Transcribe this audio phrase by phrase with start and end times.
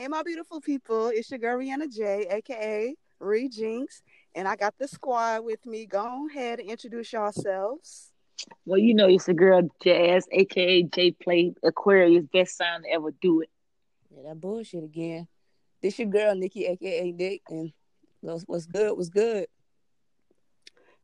[0.00, 1.08] Hey, my beautiful people.
[1.08, 4.02] It's your girl Rihanna J, aka Ree Jinx,
[4.34, 5.84] and I got the squad with me.
[5.84, 8.10] Go ahead and introduce yourselves.
[8.64, 13.10] Well, you know it's a girl Jazz, aka J Play Aquarius, best sign to ever
[13.20, 13.50] do it.
[14.08, 15.28] Yeah, that bullshit again.
[15.82, 17.70] This your girl Nikki, aka Nick, and
[18.22, 19.48] what's, what's good was good.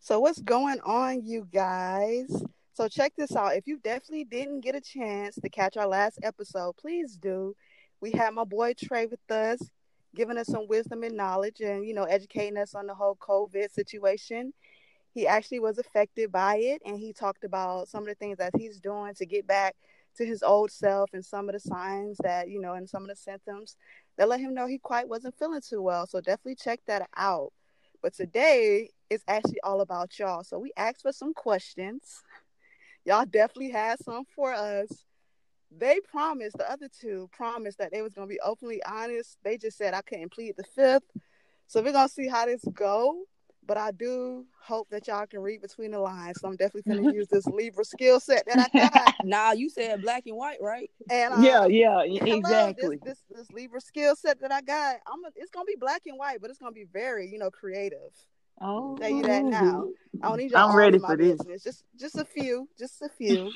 [0.00, 2.34] So what's going on, you guys?
[2.72, 3.56] So check this out.
[3.56, 7.54] If you definitely didn't get a chance to catch our last episode, please do.
[8.00, 9.60] We had my boy Trey with us,
[10.14, 13.70] giving us some wisdom and knowledge, and you know, educating us on the whole COVID
[13.70, 14.52] situation.
[15.12, 18.54] He actually was affected by it, and he talked about some of the things that
[18.56, 19.74] he's doing to get back
[20.16, 23.08] to his old self and some of the signs that you know and some of
[23.08, 23.76] the symptoms
[24.16, 26.06] that let him know he quite wasn't feeling too well.
[26.06, 27.52] So definitely check that out.
[28.02, 30.44] But today is actually all about y'all.
[30.44, 32.22] So we asked for some questions.
[33.04, 35.05] Y'all definitely had some for us.
[35.78, 39.38] They promised, the other two promised that they was gonna be openly honest.
[39.42, 41.04] They just said I couldn't plead the fifth.
[41.66, 43.24] So we're gonna see how this go.
[43.66, 46.40] But I do hope that y'all can read between the lines.
[46.40, 49.14] So I'm definitely gonna use this Libra skill set that I got.
[49.24, 50.88] Nah, you said black and white, right?
[51.10, 53.00] And um, yeah, yeah, hello, exactly.
[53.02, 56.02] This, this this Libra skill set that I got, I'm a, it's gonna be black
[56.06, 58.12] and white, but it's gonna be very, you know, creative.
[58.60, 59.88] Oh, Tell you that now.
[60.22, 61.38] I don't need y'all I'm ready in my for this.
[61.38, 61.62] business.
[61.62, 63.52] Just just a few, just a few,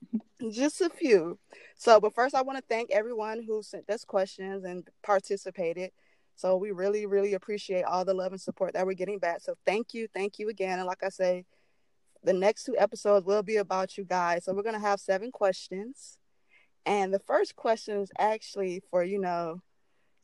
[0.50, 1.38] just a few.
[1.74, 5.90] So, but first, I want to thank everyone who sent us questions and participated.
[6.36, 9.40] So we really, really appreciate all the love and support that we're getting back.
[9.40, 10.78] So thank you, thank you again.
[10.78, 11.44] And like I say,
[12.24, 14.44] the next two episodes will be about you guys.
[14.44, 16.18] So we're gonna have seven questions.
[16.84, 19.62] And the first question is actually for, you know,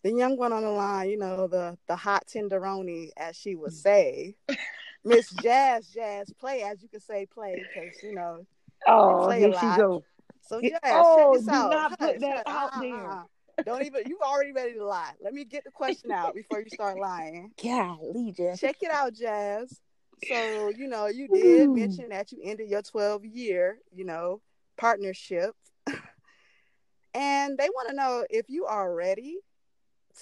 [0.02, 3.72] the young one on the line, you know, the the hot tenderoni, as she would
[3.72, 3.82] mm.
[3.82, 4.36] say.
[5.04, 8.46] Miss Jazz, Jazz, play as you can say play, because you know.
[8.86, 9.78] Oh, play a here she lot.
[9.78, 10.04] go.
[10.42, 11.70] So yeah, oh, check this do out.
[11.70, 13.10] not put that out uh-uh, there.
[13.10, 13.22] uh-uh.
[13.64, 15.12] Don't even you already ready to lie.
[15.20, 17.52] Let me get the question out before you start lying.
[17.62, 18.60] Golly, Jess.
[18.60, 19.80] Check it out, Jazz.
[20.28, 21.74] So, you know, you did Ooh.
[21.74, 24.40] mention that you ended your 12 year, you know,
[24.76, 25.54] partnership.
[27.14, 29.38] and they want to know if you are ready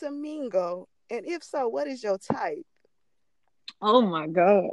[0.00, 0.88] to mingle.
[1.10, 2.64] And if so, what is your type?
[3.80, 4.70] Oh my god.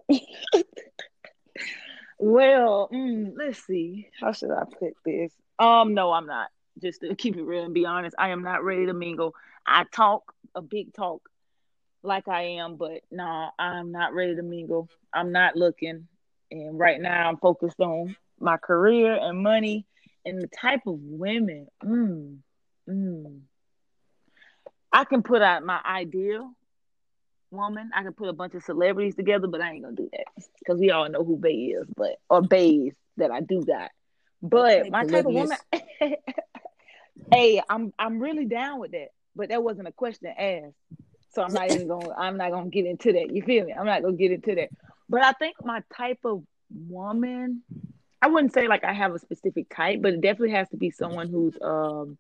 [2.19, 4.07] well, mm, let's see.
[4.19, 5.31] How should I put this?
[5.59, 6.47] Um, no, I'm not.
[6.81, 9.35] Just to keep it real and be honest, I am not ready to mingle.
[9.65, 11.21] I talk a big talk
[12.01, 14.89] like I am, but no, I'm not ready to mingle.
[15.13, 16.07] I'm not looking.
[16.51, 19.85] And right now I'm focused on my career and money
[20.25, 21.67] and the type of women.
[21.83, 22.39] Mm,
[22.89, 23.41] mm.
[24.93, 26.51] I can put out my ideal
[27.51, 27.91] woman.
[27.95, 30.25] I can put a bunch of celebrities together, but I ain't gonna do that
[30.59, 33.91] because we all know who Bay is, but or Bays that I do got.
[34.41, 35.57] But Okay, my type of woman,
[37.31, 39.09] hey, I'm I'm really down with that.
[39.35, 40.75] But that wasn't a question asked,
[41.31, 43.29] so I'm not even gonna I'm not gonna get into that.
[43.31, 43.73] You feel me?
[43.73, 44.69] I'm not gonna get into that.
[45.09, 46.43] But I think my type of
[46.73, 47.63] woman,
[48.21, 50.91] I wouldn't say like I have a specific type, but it definitely has to be
[50.91, 52.17] someone who's um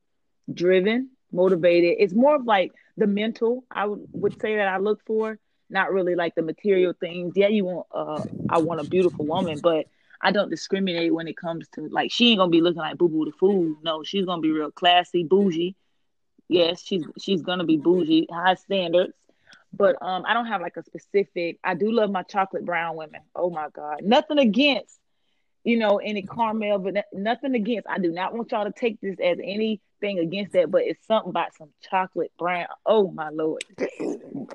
[0.51, 1.97] driven, motivated.
[1.99, 3.63] It's more of like the mental.
[3.71, 5.39] I would, say that I look for,
[5.69, 7.33] not really like the material things.
[7.35, 9.87] Yeah, you want uh I want a beautiful woman, but
[10.21, 13.09] I don't discriminate when it comes to like she ain't gonna be looking like boo
[13.09, 13.75] boo the fool.
[13.83, 15.75] No, she's gonna be real classy, bougie.
[16.47, 19.13] Yes, she's she's gonna be bougie, high standards.
[19.75, 21.57] But um, I don't have like a specific.
[21.63, 23.21] I do love my chocolate brown women.
[23.35, 24.99] Oh my god, nothing against,
[25.63, 27.87] you know, any caramel, but nothing against.
[27.87, 31.29] I do not want y'all to take this as anything against that, but it's something
[31.29, 32.67] about some chocolate brown.
[32.85, 33.63] Oh my lord,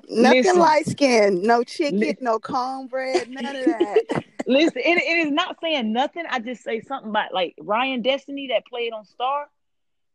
[0.07, 0.59] Nothing Listen.
[0.59, 4.01] light skin, no chicken, Li- no cornbread, none of that.
[4.47, 6.25] listen, it, it is not saying nothing.
[6.29, 9.47] I just say something about like Ryan Destiny that played on Star.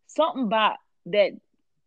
[0.07, 0.77] Something about
[1.07, 1.33] that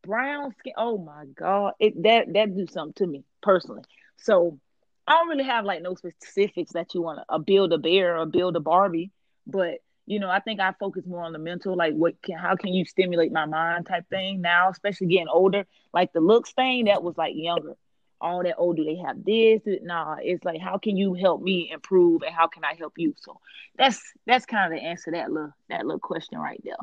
[0.04, 0.74] brown skin.
[0.78, 3.84] Oh my god, it that that do something to me personally.
[4.18, 4.60] So
[5.08, 8.18] I don't really have like no specifics that you want to uh, build a bear
[8.18, 9.12] or build a Barbie,
[9.46, 12.56] but you know I think I focus more on the mental, like what can how
[12.56, 15.66] can you stimulate my mind type thing now, especially getting older.
[15.94, 17.76] Like the looks thing that was like younger.
[18.20, 19.62] All that oh do they have this?
[19.84, 23.14] Nah, it's like how can you help me improve and how can I help you?
[23.18, 23.40] So
[23.78, 26.76] that's that's kind of the answer that little that little question right there.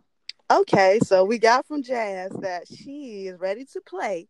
[0.50, 4.28] Okay, so we got from Jazz that she is ready to play.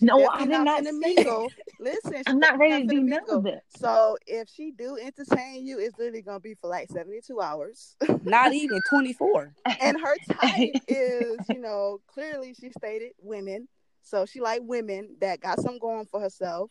[0.00, 1.52] No, I'm did not finna say mingle.
[1.78, 3.62] Listen, I'm not ready to do none of that.
[3.76, 7.96] So if she do entertain you, it's literally gonna be for like 72 hours.
[8.22, 9.54] Not even 24.
[9.80, 13.68] and her type is, you know, clearly she stated women.
[14.02, 16.70] So she like women that got something going for herself.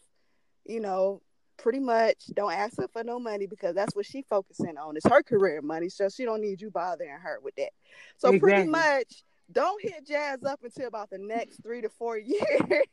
[0.65, 1.21] You know,
[1.57, 4.95] pretty much don't ask her for no money because that's what she focusing on.
[4.97, 7.69] It's her career money, so she don't need you bothering her with that.
[8.17, 12.41] So pretty much don't hit Jazz up until about the next three to four years.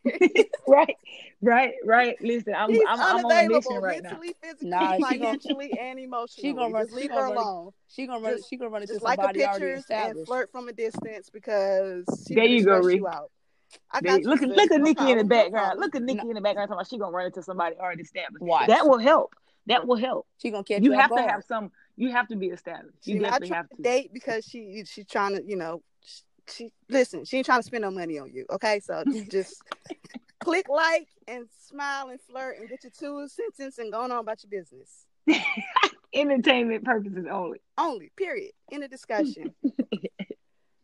[0.69, 0.97] right,
[1.41, 2.17] right, right.
[2.21, 4.19] Listen, I'm She's I'm, I'm on a mission right now.
[4.43, 6.49] physically, Nah, financially, and emotionally.
[6.49, 7.71] she gonna run- Just she leave gonna her run- alone.
[7.89, 8.37] She gonna run.
[8.37, 10.27] Just- she gonna run into Just like somebody already pictures and established.
[10.27, 12.97] flirt from a distance because she There you go, Ree.
[12.97, 13.31] you out.
[13.93, 15.79] I got you, look at look at No Nikki in the background.
[15.79, 18.43] Look at Nikki in the background talking about she gonna run into somebody already established.
[18.43, 18.67] Watch.
[18.67, 19.35] That will help.
[19.67, 20.27] That will help.
[20.43, 21.71] She gonna catch You you, have to have some.
[21.97, 22.97] You have to be established.
[23.05, 25.83] She You not definitely have to date because she she trying to you know
[26.51, 28.47] she, listen she ain't trying to spend no money on you.
[28.51, 29.63] Okay, so just
[30.41, 34.43] click like and smile and flirt and get your two sentence and going on about
[34.43, 35.07] your business.
[36.15, 37.61] Entertainment purposes only.
[37.79, 38.53] Only period.
[38.71, 39.55] In a discussion.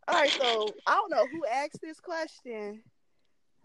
[0.09, 2.83] All right, so I don't know who asked this question,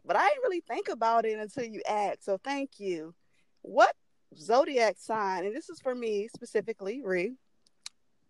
[0.04, 2.26] but I didn't really think about it until you asked.
[2.26, 3.14] So thank you.
[3.62, 3.96] What
[4.36, 7.36] zodiac sign, and this is for me specifically, Ree,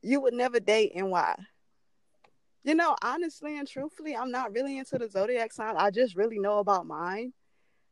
[0.01, 1.35] you would never date and why?
[2.63, 5.75] You know, honestly and truthfully, I'm not really into the zodiac sign.
[5.77, 7.33] I just really know about mine.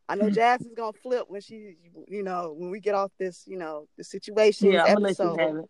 [0.08, 0.34] I know Hmm.
[0.34, 1.76] Jazz is gonna flip when she,
[2.08, 5.10] you know, when we get off this, you know, the situation Yeah, I'm gonna let
[5.12, 5.34] episode.
[5.40, 5.70] you have it.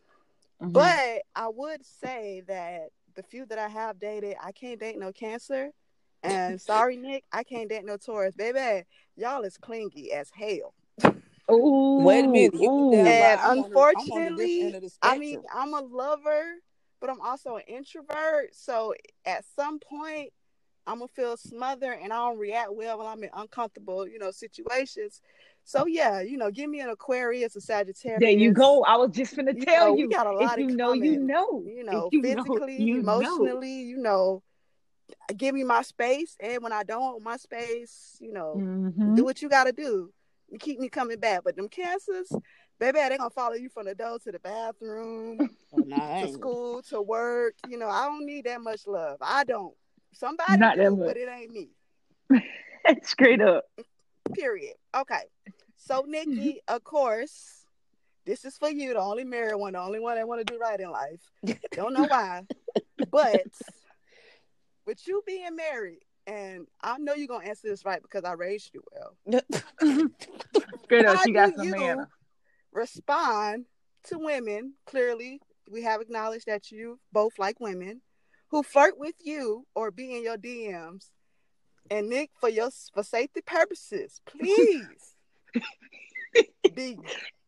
[0.62, 0.74] Mhm.
[0.74, 5.12] But I would say that the few that I have dated, I can't date no
[5.14, 5.72] Cancer.
[6.24, 8.36] And sorry, Nick, I can't date no Taurus.
[8.36, 8.86] Baby,
[9.16, 10.74] y'all is clingy as hell.
[11.52, 12.54] Ooh, Wait a minute.
[12.54, 12.92] You ooh.
[12.92, 13.40] damn And right.
[13.40, 15.82] I'm on the- I'm on the unfortunately, different end of the I mean, I'm a
[15.82, 16.46] lover,
[17.00, 18.54] but I'm also an introvert.
[18.54, 18.94] So
[19.26, 20.32] at some point,
[20.88, 24.32] I'm gonna feel smothered and I don't react well when I'm in uncomfortable, you know,
[24.32, 25.22] situations.
[25.64, 28.22] So yeah, you know, give me an Aquarius, a Sagittarius.
[28.22, 28.84] There you go.
[28.84, 30.10] I was just gonna You tell know, we you.
[30.10, 31.64] got a lot if you know, you know.
[31.66, 33.20] you know, you know, physically, you know.
[33.20, 34.42] emotionally, you know,
[35.38, 36.36] give me my space.
[36.40, 39.16] And when I don't want my space, you know, Mhm.
[39.16, 40.12] do what you got to do.
[40.52, 41.42] and keep me coming back.
[41.44, 42.32] But them cancers,
[42.80, 45.38] baby, they gonna follow you from the door to the bathroom,
[45.72, 47.56] Oh, nah, to school, to work.
[47.68, 49.18] You know, I don't need that much love.
[49.22, 49.74] I don't.
[50.14, 51.08] Somebody Not that do, much.
[51.08, 51.70] but it ain't me.
[53.04, 53.66] Straight up.
[54.34, 54.76] Period.
[54.96, 55.22] Okay.
[55.78, 57.64] So Nikki, of course,
[58.26, 60.60] this is for you, the only married one, the only one that want to do
[60.60, 61.22] right in life.
[61.72, 62.44] Don't know why,
[63.12, 63.48] but
[64.86, 68.72] with you being married, and I know you're gonna answer this right because I raised
[68.74, 69.44] you well.
[70.84, 71.18] Straight up.
[71.18, 72.10] How She got some you manner.
[72.72, 73.66] Respond
[74.06, 74.74] to women.
[74.86, 78.02] Clearly, we have acknowledged that you both like women
[78.50, 81.12] who flirt with you or be in your DMs.
[81.92, 85.16] And Nick, for your for safety purposes, please
[86.74, 86.98] be,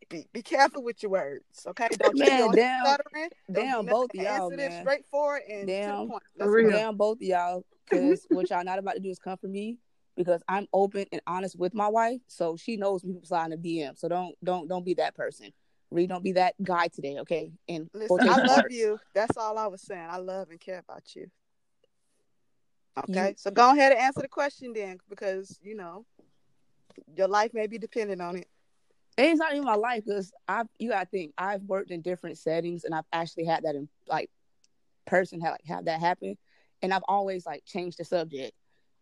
[0.10, 1.66] be be careful with your words.
[1.68, 3.30] Okay, don't Man, damn- stuttering.
[3.52, 4.82] Damn, both of y'all, man.
[4.82, 6.00] straightforward and to Damn.
[6.02, 6.24] the point.
[6.38, 6.70] For Let's real.
[6.72, 6.76] go.
[6.78, 9.78] Damn, both of y'all, because what y'all not about to do is come for me
[10.18, 13.80] because I'm open and honest with my wife, so she knows people slide in the
[13.80, 13.98] DM.
[13.98, 15.52] So don't don't don't be that person.
[15.92, 17.52] Really, don't be that guy today, okay?
[17.68, 19.00] And Listen, I love you.
[19.14, 20.08] That's all I was saying.
[20.10, 21.30] I love and care about you.
[22.98, 26.06] Okay, You- so go ahead and answer the question then, because you know
[27.16, 28.48] your life may be dependent on it.
[29.18, 32.86] It's not even my life because I've you gotta think I've worked in different settings
[32.86, 34.30] and I've actually had that in like
[35.06, 36.38] person have like have that happen,
[36.82, 38.54] and I've always like changed the subject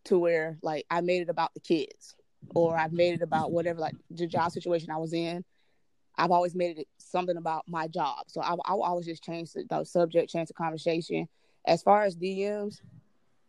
[0.06, 2.14] to where like I made it about the kids
[2.54, 5.44] or I've made it about whatever like the job situation I was in.
[6.20, 9.64] I've always made it something about my job, so I I always just change the,
[9.68, 11.28] the subject, change the conversation.
[11.66, 12.80] As far as DMs,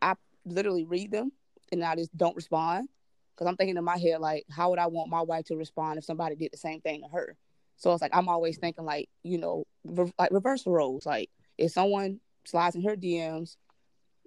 [0.02, 0.16] I
[0.46, 1.32] literally read them
[1.72, 2.88] and I just don't respond
[3.36, 5.98] because I'm thinking in my head like, how would I want my wife to respond
[5.98, 7.38] if somebody did the same thing to her?
[7.76, 11.06] So it's like I'm always thinking like, you know, re- like reverse roles.
[11.06, 13.58] Like if someone slides in her DMs,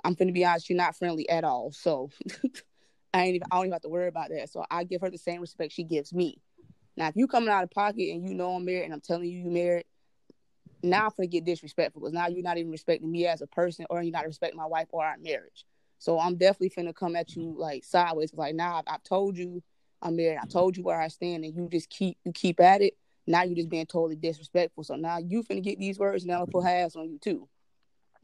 [0.04, 1.72] I'm finna be honest, she's not friendly at all.
[1.72, 2.10] So
[3.14, 4.50] I ain't even I don't even have to worry about that.
[4.50, 6.42] So I give her the same respect she gives me.
[6.96, 9.24] Now if you coming out of pocket and you know I'm married and I'm telling
[9.28, 9.84] you you married,
[10.82, 13.86] now I'm gonna get disrespectful because now you're not even respecting me as a person
[13.90, 15.64] or you're not respecting my wife or our marriage.
[15.98, 18.32] So I'm definitely finna come at you like sideways.
[18.34, 19.62] Like now I've, I've told you
[20.02, 20.38] I'm married.
[20.42, 22.94] I told you where I stand, and you just keep you keep at it.
[23.26, 24.84] Now you're just being totally disrespectful.
[24.84, 27.48] So now you finna get these words, and I'm gonna put halves on you too.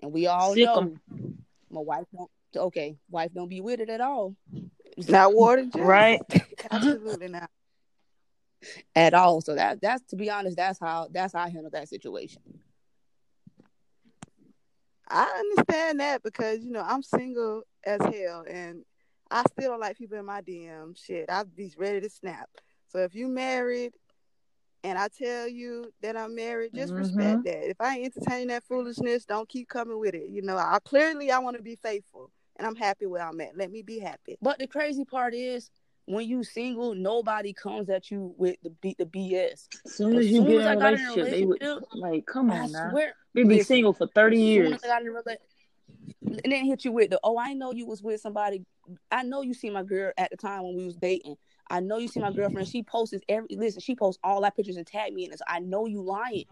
[0.01, 1.01] And we all Sick know 'em.
[1.71, 2.31] my wife don't.
[2.55, 4.35] Okay, wife don't be with it at all,
[4.97, 5.83] It's Not Warden, Jazz?
[5.83, 6.21] Right.
[6.71, 7.49] Absolutely not.
[8.95, 9.41] At all.
[9.41, 12.43] So that that's to be honest, that's how that's how I handle that situation.
[15.09, 18.85] I understand that because you know I'm single as hell, and
[19.31, 20.97] I still don't like people in my DM.
[20.97, 22.49] Shit, I'd be ready to snap.
[22.89, 23.93] So if you married,
[24.83, 27.43] and I tell you that I'm married, just respect mm-hmm.
[27.43, 27.71] that.
[27.71, 30.29] If I ain't entertaining that foolishness, don't keep coming with it.
[30.29, 33.57] You know, I clearly I want to be faithful, and I'm happy where I'm at.
[33.57, 34.37] Let me be happy.
[34.41, 35.71] But the crazy part is
[36.11, 39.69] when you single, nobody comes at you with the B, the BS.
[39.87, 41.31] As soon As as you soon get as in I a got in a relationship,
[41.31, 42.91] they would like, come I on now.
[42.91, 44.73] swear, They be single for thirty years.
[44.73, 45.37] as I got in a rela-
[46.45, 48.65] and then hit you with the oh I know you was with somebody.
[49.11, 51.37] I know you see my girl at the time when we was dating.
[51.71, 52.67] I know you see my girlfriend.
[52.69, 53.81] She posts every listen.
[53.81, 55.41] She posts all our pictures and tag me in this.
[55.47, 56.45] I know you lying.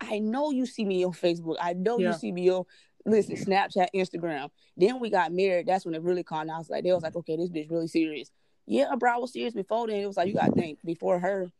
[0.00, 1.56] I know you see me on Facebook.
[1.60, 2.08] I know Yeah.
[2.08, 2.64] you see me on
[3.06, 4.50] listen Snapchat, Instagram.
[4.76, 5.66] Then we got married.
[5.66, 6.50] That's when it really caught.
[6.50, 8.30] I was like, they was like, okay, this bitch really serious.
[8.66, 9.96] Yeah, bro, I was serious before then.
[9.96, 11.50] It was like you got to think before her,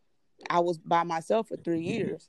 [0.51, 2.29] I was by myself for three years,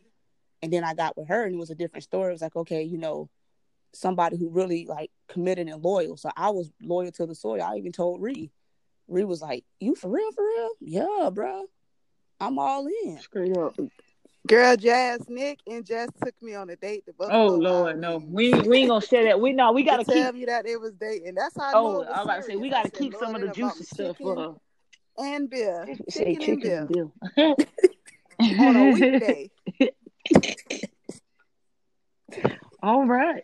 [0.62, 2.30] and then I got with her, and it was a different story.
[2.30, 3.30] It was like, okay, you know,
[3.94, 6.18] somebody who really like committed and loyal.
[6.18, 7.62] So I was loyal to the soil.
[7.62, 8.52] I even told Ree.
[9.08, 10.32] Ree was like, "You for real?
[10.32, 10.70] For real?
[10.80, 11.66] Yeah, bro.
[12.40, 13.76] I'm all in." Straight up.
[14.48, 17.38] Girl, Jazz, Nick, and Jazz took me on a date to Buffalo.
[17.38, 18.18] Oh Wild Lord, no.
[18.18, 19.42] We we ain't gonna share that.
[19.42, 21.36] We no, we gotta tell keep me that it was dating.
[21.36, 23.42] That's how I Oh, know I was about to say we gotta keep some of
[23.42, 24.54] the it juicy stuff chicken uh
[25.18, 25.88] and beer.
[26.10, 26.88] say Chicken and beer and
[27.38, 27.58] bill.
[28.60, 29.50] on a weekday.
[32.84, 33.44] All right.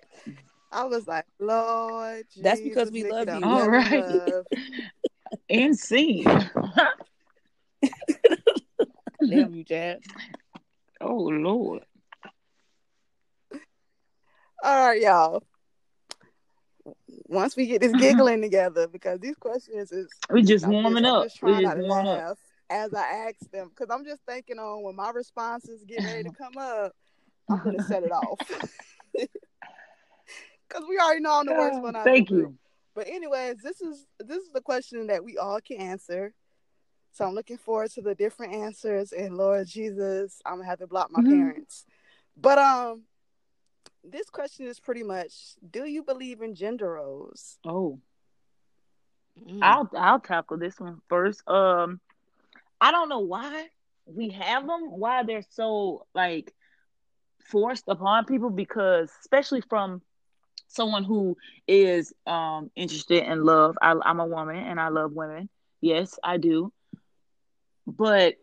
[0.71, 3.43] I was like, Lord, That's because we love you.
[3.43, 3.91] All right.
[3.93, 4.45] All in love.
[5.49, 6.25] And scene.
[9.27, 9.99] Damn you, Jazz.
[11.01, 11.83] oh Lord.
[14.63, 15.43] All right, y'all.
[17.33, 21.11] Once we get this giggling together, because these questions is We just I'm warming I'm
[21.13, 21.23] up.
[21.23, 22.37] just We just warming up.
[22.69, 26.31] as I ask them, because I'm just thinking on when my responses get ready to
[26.31, 26.93] come up,
[27.49, 28.39] I'm gonna set it off.
[30.69, 32.41] Because we already know I'm the worst one out of Thank group.
[32.49, 32.57] you.
[32.95, 36.33] But anyways, this is this is the question that we all can answer.
[37.11, 39.11] So I'm looking forward to the different answers.
[39.11, 41.29] And Lord Jesus, I'm gonna have to block my Mhm.
[41.29, 41.85] parents.
[42.35, 43.03] But um,
[44.03, 45.33] this question is pretty much:
[45.69, 47.57] Do you believe in gender roles?
[47.65, 47.99] Oh.
[49.49, 49.59] Mm.
[49.61, 51.47] I'll I'll tackle this one first.
[51.47, 51.99] Um,
[52.79, 53.67] I don't know why
[54.05, 54.91] we have them.
[54.91, 56.53] Why they're so like
[57.45, 60.01] forced upon people because, especially from
[60.67, 63.77] someone who is um interested in love.
[63.81, 65.49] I, I'm a woman and I love women.
[65.81, 66.71] Yes, I do.
[67.87, 68.35] But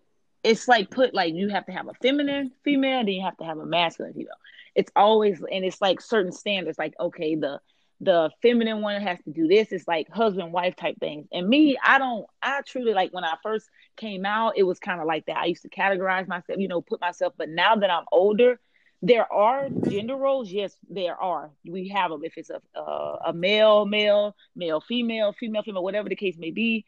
[0.42, 3.44] it's like put like you have to have a feminine female, then you have to
[3.44, 4.34] have a masculine female.
[4.74, 6.78] It's always and it's like certain standards.
[6.78, 7.60] Like okay, the
[8.00, 9.72] the feminine one has to do this.
[9.72, 11.26] It's like husband wife type things.
[11.32, 12.26] And me, I don't.
[12.42, 15.36] I truly like when I first came out, it was kind of like that.
[15.36, 17.34] I used to categorize myself, you know, put myself.
[17.36, 18.58] But now that I'm older,
[19.02, 20.50] there are gender roles.
[20.50, 21.50] Yes, there are.
[21.66, 22.24] We have them.
[22.24, 26.52] If it's a uh, a male, male, male, female, female, female, whatever the case may
[26.52, 26.86] be,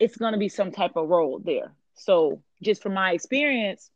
[0.00, 1.72] it's going to be some type of role there.
[1.94, 3.90] So, just from my experience,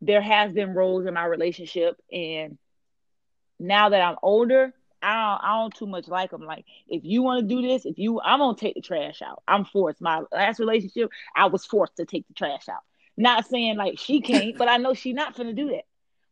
[0.00, 2.58] there has been roles in my relationship, and
[3.58, 6.42] now that I'm older, I don't, I don't too much like them.
[6.42, 9.42] Like, if you want to do this, if you, I'm gonna take the trash out.
[9.48, 10.00] I'm forced.
[10.00, 12.82] My last relationship, I was forced to take the trash out.
[13.16, 15.84] Not saying like she can't, but I know she not gonna do that.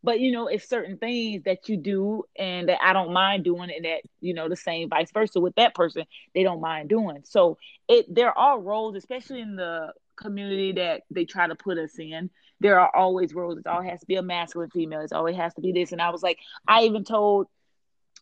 [0.02, 3.70] But you know, it's certain things that you do and that I don't mind doing,
[3.74, 7.22] and that you know, the same vice versa with that person, they don't mind doing.
[7.24, 7.58] So
[7.88, 12.30] it there are roles, especially in the community that they try to put us in.
[12.60, 13.58] There are always roles.
[13.58, 15.00] It always has to be a masculine female.
[15.00, 15.92] It always has to be this.
[15.92, 16.38] And I was like,
[16.68, 17.48] I even told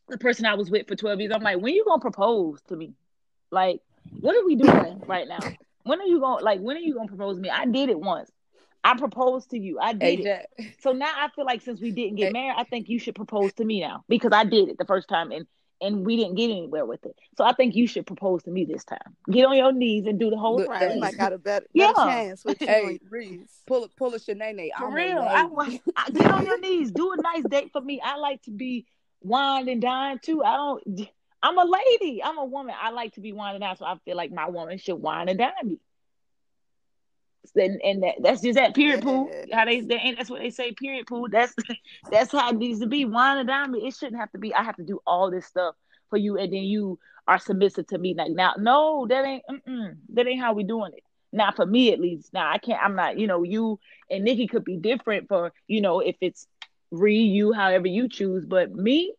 [0.09, 2.77] the person I was with for 12 years, I'm like, when you gonna propose to
[2.77, 2.95] me?
[3.51, 3.81] Like,
[4.21, 5.53] what are we doing right now?
[5.85, 7.51] When are you gonna like when are you gonna propose to me?
[7.51, 8.31] I did it once.
[8.85, 9.79] I proposed to you.
[9.81, 10.33] I did it.
[10.81, 13.53] So now I feel like since we didn't get married, I think you should propose
[13.55, 15.47] to me now because I did it the first time and
[15.81, 17.15] and we didn't get anywhere with it.
[17.37, 19.17] So I think you should propose to me this time.
[19.31, 20.95] Get on your knees and do the whole Look, Right, thing.
[20.95, 21.93] we might got a better, Yeah.
[21.93, 22.99] better chance with you Hey.
[23.11, 23.63] Reese.
[23.67, 24.71] Pull a pull a Shanae.
[24.77, 25.19] For I'm real.
[25.19, 25.55] A I, lady.
[25.55, 26.91] wa- I- get on your knees.
[26.91, 28.01] Do a nice date for me.
[28.03, 28.87] I like to be
[29.23, 30.43] wined and dined too.
[30.43, 31.09] I don't.
[31.43, 32.23] I'm a lady.
[32.25, 32.75] I'm a woman.
[32.81, 35.29] I like to be wined and dined, so I feel like my woman should wine
[35.29, 35.79] and dine me.
[37.57, 39.31] And, and that, that's just that period pool.
[39.53, 40.73] How they, they ain't that's what they say.
[40.73, 41.29] Period pool.
[41.31, 41.55] That's
[42.11, 43.05] that's how it needs to be.
[43.05, 43.87] Wine and me.
[43.87, 44.55] It shouldn't have to be.
[44.55, 45.75] I have to do all this stuff
[46.11, 48.15] for you, and then you are submissive to me.
[48.17, 49.43] Like now, no, that ain't.
[49.51, 51.03] Mm-mm, that ain't how we doing it.
[51.33, 52.33] Not for me, at least.
[52.33, 52.83] Now I can't.
[52.83, 53.19] I'm not.
[53.19, 53.79] You know, you
[54.11, 56.47] and Nikki could be different for you know if it's
[56.91, 58.47] re you, however you choose.
[58.47, 59.15] But me,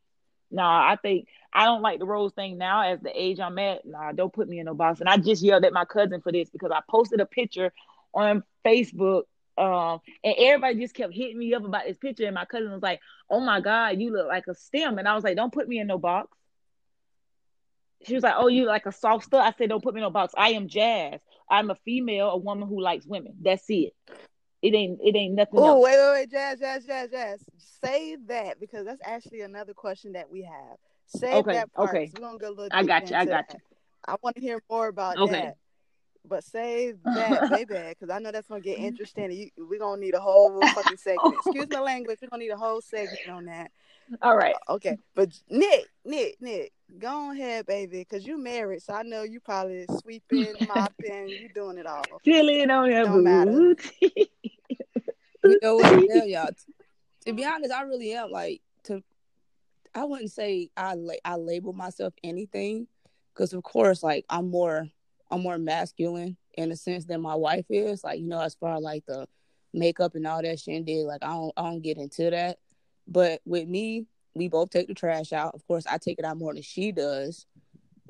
[0.52, 3.86] nah, I think I don't like the rose thing now as the age I'm at.
[3.86, 5.00] Nah, don't put me in no box.
[5.00, 7.72] And I just yelled at my cousin for this because I posted a picture
[8.14, 9.24] on Facebook.
[9.58, 12.26] Um, and everybody just kept hitting me up about this picture.
[12.26, 14.98] And my cousin was like, Oh my God, you look like a stem.
[14.98, 16.30] And I was like, Don't put me in no box.
[18.06, 19.42] She was like, Oh, you like a soft stud.
[19.42, 20.34] I said, Don't put me in no box.
[20.38, 21.20] I am jazz.
[21.50, 23.34] I'm a female, a woman who likes women.
[23.42, 23.94] That's it.
[24.62, 27.46] It ain't it ain't nothing Oh, wait, wait, wait, Jazz, Jazz, Jazz, Jazz.
[27.84, 30.78] Save that because that's actually another question that we have.
[31.08, 31.96] Save Okay, that part.
[31.96, 32.12] okay.
[32.14, 33.16] We're gonna go a little I got you.
[33.16, 33.54] I got that.
[33.54, 33.60] you.
[34.06, 35.32] I want to hear more about Okay.
[35.42, 35.56] that.
[36.30, 39.52] But save that, baby, because I know that's gonna get interesting.
[39.58, 41.36] We're gonna need a whole fucking segment.
[41.46, 42.20] Excuse my language.
[42.22, 43.72] We're gonna need a whole segment on that.
[44.22, 44.56] All right.
[44.68, 49.24] Uh, okay, but Nick, Nick, Nick, go ahead, baby, because you married, so I know
[49.24, 52.04] you probably sweeping, mopping, you doing it all.
[52.24, 53.52] Chilling on your Don't matter.
[53.52, 54.32] booty.
[55.44, 56.50] You know what I tell y'all?
[57.26, 59.04] To be honest, I really am like to.
[59.96, 62.88] I wouldn't say I like I label myself anything,
[63.34, 64.88] because of course, like I'm more
[65.32, 68.04] I'm more masculine in a sense than my wife is.
[68.04, 69.28] Like you know, as far as like the
[69.74, 72.58] makeup and all that shindig, like I don't I don't get into that.
[73.08, 75.56] But with me, we both take the trash out.
[75.56, 77.46] Of course, I take it out more than she does.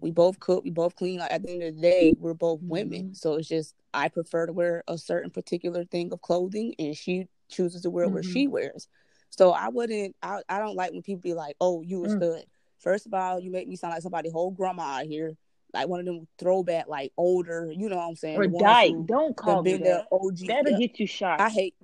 [0.01, 1.19] We both cook, we both clean.
[1.19, 3.13] Like, at the end of the day, we're both women.
[3.15, 7.27] So it's just I prefer to wear a certain particular thing of clothing, and she
[7.49, 8.31] chooses to wear what Mhm.
[8.31, 8.87] she wears.
[9.29, 10.15] So I wouldn't.
[10.21, 12.17] I I don't like when people be like, "Oh, you a Mm.
[12.17, 12.45] stud."
[12.79, 15.35] First of all, you make me sound like somebody whole grandma out here,
[15.73, 17.71] like one of them throwback, like older.
[17.71, 18.37] You know what I'm saying?
[18.39, 18.95] or dyke.
[19.05, 20.05] Don't call me that.
[20.11, 20.47] OG.
[20.47, 20.77] That'll Yeah.
[20.77, 21.39] get you shot.
[21.41, 21.75] I hate.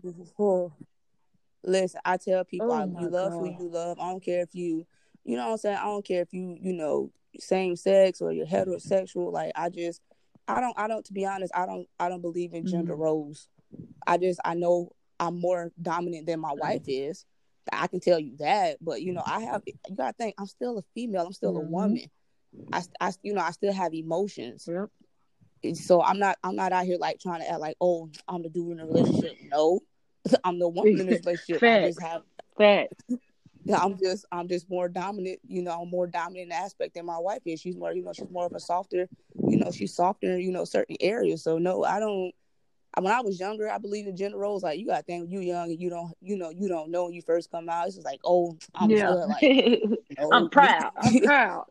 [1.63, 4.00] Listen, I tell people, Oh I, you love who you love.
[4.00, 4.86] I don't care if you,
[5.24, 5.77] you know what I'm saying.
[5.77, 9.32] I don't care if you, you know, same sex or you're heterosexual.
[9.32, 10.00] Like I just,
[10.48, 11.04] I don't, I don't.
[11.06, 13.00] To be honest, I don't, I don't believe in gender Mhm.
[13.00, 13.50] roles.
[14.06, 17.25] I just, I know I'm more dominant than my wife is.
[17.72, 19.63] I can tell you that, but you know, I have.
[19.65, 21.25] You gotta think, I'm still a female.
[21.25, 21.70] I'm still a Mhm.
[21.70, 22.12] woman.
[22.72, 24.68] I, I, you know, I still have emotions.
[24.72, 24.90] Yep.
[25.64, 28.44] And so I'm not I'm not out here like trying to act like oh I'm
[28.44, 29.38] the dude in a relationship.
[29.52, 29.80] No,
[30.44, 31.64] I'm the woman in this relationship.
[31.64, 32.22] I just have
[33.66, 35.40] yeah, I'm just I'm just more dominant.
[35.48, 37.60] You know, I'm more dominant aspect than my wife is.
[37.60, 39.10] She's more you know she's more of a softer.
[39.48, 41.44] You know, she's softer you know certain areas.
[41.44, 42.32] So no, I don't.
[42.98, 44.64] When I was younger, I believe in gender roles.
[44.64, 47.06] Like you got to think, you young and you don't, you know, you don't know
[47.06, 47.88] when you first come out.
[47.88, 49.12] It's just like, oh, I'm yeah.
[49.12, 50.92] still like, no, oh, I'm proud.
[50.98, 51.66] I'm proud.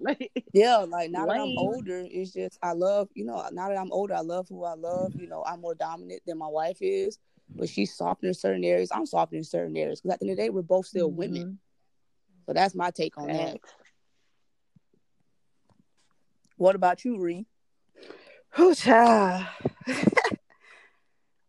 [0.52, 3.90] Yeah, like now that I'm older, it's just I love, you know, now that I'm
[3.90, 5.12] older, I love who I love.
[5.16, 7.19] You know, I'm more dominant than my wife is,
[7.57, 8.90] but she's softer in certain areas.
[8.93, 11.11] I'm softer in certain areas because at the end of the day, we're both still
[11.11, 11.43] women.
[11.43, 11.54] Mm-hmm.
[12.47, 13.59] So that's my take on that.
[16.57, 17.47] What about you, Ree?
[18.54, 19.47] Whew, child.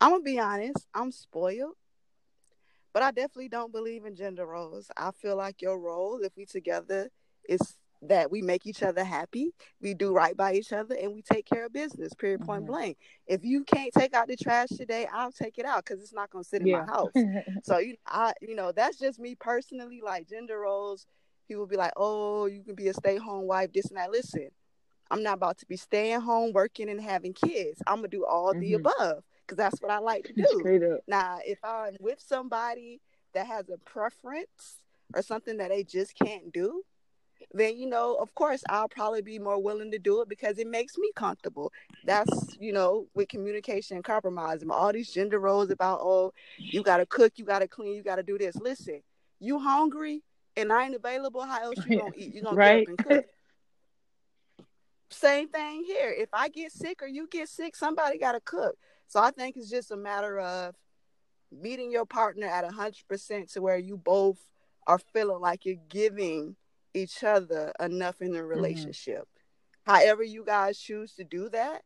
[0.02, 0.88] I'm gonna be honest.
[0.94, 1.76] I'm spoiled,
[2.94, 4.90] but I definitely don't believe in gender roles.
[4.98, 7.10] I feel like your role, if we together,
[7.48, 7.60] is
[8.02, 11.46] that we make each other happy, we do right by each other, and we take
[11.46, 12.14] care of business.
[12.14, 12.42] Period.
[12.42, 12.68] Point Mhm.
[12.68, 12.98] blank.
[13.28, 16.30] If you can't take out the trash today, I'll take it out because it's not
[16.30, 16.78] gonna sit in Yeah.
[16.78, 17.26] my house.
[17.64, 20.02] So you, I, you know, that's just me personally.
[20.04, 21.06] Like gender roles,
[21.48, 24.50] people be like, "Oh, you can be a stay-home wife, this and that." Listen,
[25.12, 27.82] I'm not about to be staying home, working, and having kids.
[27.88, 28.76] I'm gonna do all the Mhm.
[28.76, 30.44] above because that's what I like to do.
[31.08, 33.02] Now, if I'm with somebody
[33.34, 34.80] that has a preference
[35.14, 36.84] or something that they just can't do,
[37.54, 40.68] then you know, of course, I'll probably be more willing to do it because it
[40.68, 41.72] makes me comfortable.
[42.04, 44.62] That's you know, with communication and compromise.
[44.62, 48.24] And all these gender roles about oh, you gotta cook, you gotta clean, you gotta
[48.24, 48.56] do this.
[48.56, 49.02] Listen,
[49.40, 50.24] you hungry
[50.58, 51.42] and I ain't available.
[51.42, 52.34] How else you gonna eat?
[52.34, 52.88] You gonna Right.
[52.88, 53.26] get up and cook.
[55.12, 56.14] Same thing here.
[56.18, 58.76] If I get sick or you get sick, somebody gotta cook.
[59.16, 60.76] So I think it's just a matter of
[61.50, 64.42] meeting your partner at hundred percent to where you both
[64.88, 66.58] are feeling like you're giving
[66.94, 69.26] each other enough in the relationship.
[69.86, 71.84] However, you guys choose to do that,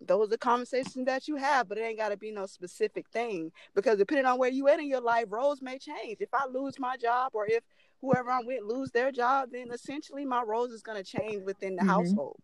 [0.00, 3.52] those are conversations that you have, but it ain't got to be no specific thing
[3.76, 6.16] because depending on where you at in your life, roles may change.
[6.18, 7.62] If I lose my job or if
[8.00, 11.76] whoever I'm with lose their job, then essentially my roles is going to change within
[11.76, 11.86] the Mhm.
[11.86, 12.40] household.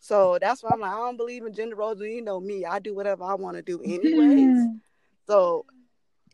[0.00, 2.00] So that's why I'm like, I don't believe in gender roles.
[2.00, 4.66] You know me, I do whatever I want to do anyways.
[5.26, 5.66] So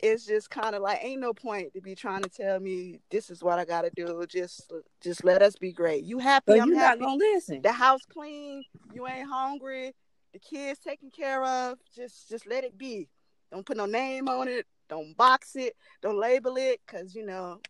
[0.03, 3.31] it's just kind of like ain't no point to be trying to tell me this
[3.31, 4.25] is what I gotta do.
[4.29, 6.05] Just just let us be great.
[6.05, 6.45] You happy?
[6.47, 7.01] But I'm you're happy.
[7.01, 7.63] not gonna listen.
[7.63, 8.65] The house clean.
[8.95, 9.95] You ain't hungry.
[10.33, 11.79] The kids taken care of.
[11.95, 13.09] Just just let it be.
[13.51, 14.67] Don't put no name on it.
[14.89, 15.75] Don't box it.
[16.03, 16.81] Don't label it.
[16.87, 17.61] Cause you know,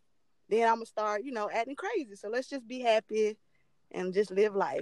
[0.48, 2.16] then I'm gonna start you know acting crazy.
[2.16, 3.36] So let's just be happy
[3.92, 4.80] and just live life.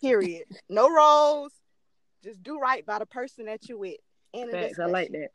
[0.00, 0.44] Period.
[0.68, 1.52] No roles.
[2.22, 3.96] Just do right by the person that you with.
[4.32, 4.78] Facts.
[4.78, 5.28] I like that.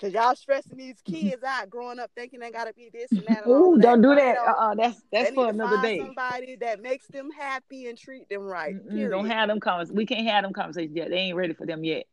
[0.00, 3.46] Cause y'all stressing these kids out, growing up thinking they gotta be this and that.
[3.46, 4.36] And Ooh, don't do that.
[4.36, 5.98] Uh, uh that's They that's need for another day.
[5.98, 8.74] Somebody that makes them happy and treat them right.
[8.84, 9.96] Don't have them conversations.
[9.96, 11.10] We can't have them conversations yet.
[11.10, 12.06] They ain't ready for them yet.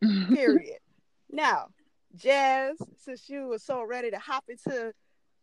[0.32, 0.78] Period.
[1.28, 1.70] Now,
[2.14, 4.92] Jazz, since you were so ready to hop into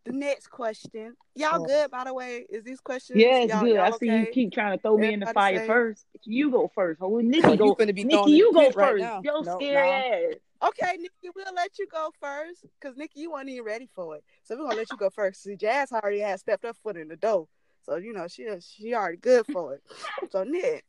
[0.06, 1.66] the next question, y'all Oh.
[1.66, 1.92] good?
[1.92, 3.20] By the way, is these questions?
[3.20, 3.76] Yeah, it's y'all, good.
[3.76, 5.68] Y'all I see you keep trying to throw me in the fire safe?
[5.68, 6.06] first.
[6.24, 7.00] You go first.
[7.02, 7.76] Oh, Oh, Nikki you go.
[7.76, 9.02] finna be Nikki, you go pit right first.
[9.02, 9.22] now.
[9.24, 10.32] Yo, No, scary nah.
[10.34, 10.36] ass.
[10.70, 14.24] Okay, Nikki, we'll let you go first because Nikki, you weren't even ready for it.
[14.44, 15.44] So we're gonna let you go first.
[15.44, 17.48] See, Jazz already had stepped her foot in the door.
[17.84, 19.84] So you know she she already good for it.
[20.32, 20.84] so Nick,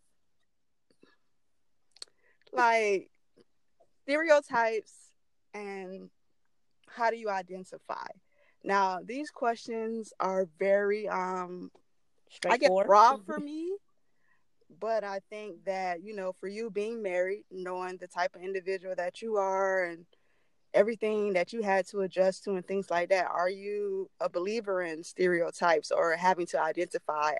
[2.52, 3.10] like
[4.02, 4.92] stereotypes
[5.54, 6.10] and
[6.88, 8.06] how do you identify?
[8.62, 11.70] Now these questions are very um
[12.48, 13.72] I get broad for me,
[14.78, 18.94] but I think that you know for you being married, knowing the type of individual
[18.96, 20.06] that you are and
[20.74, 24.82] everything that you had to adjust to and things like that are you a believer
[24.82, 27.32] in stereotypes or having to identify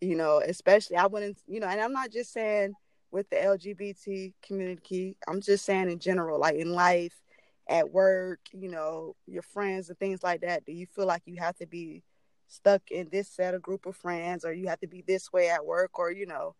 [0.00, 2.72] you know especially i wouldn't you know and i'm not just saying
[3.10, 7.20] with the lgbt community i'm just saying in general like in life
[7.68, 11.36] at work you know your friends and things like that do you feel like you
[11.38, 12.02] have to be
[12.46, 15.48] stuck in this set of group of friends or you have to be this way
[15.50, 16.54] at work or you know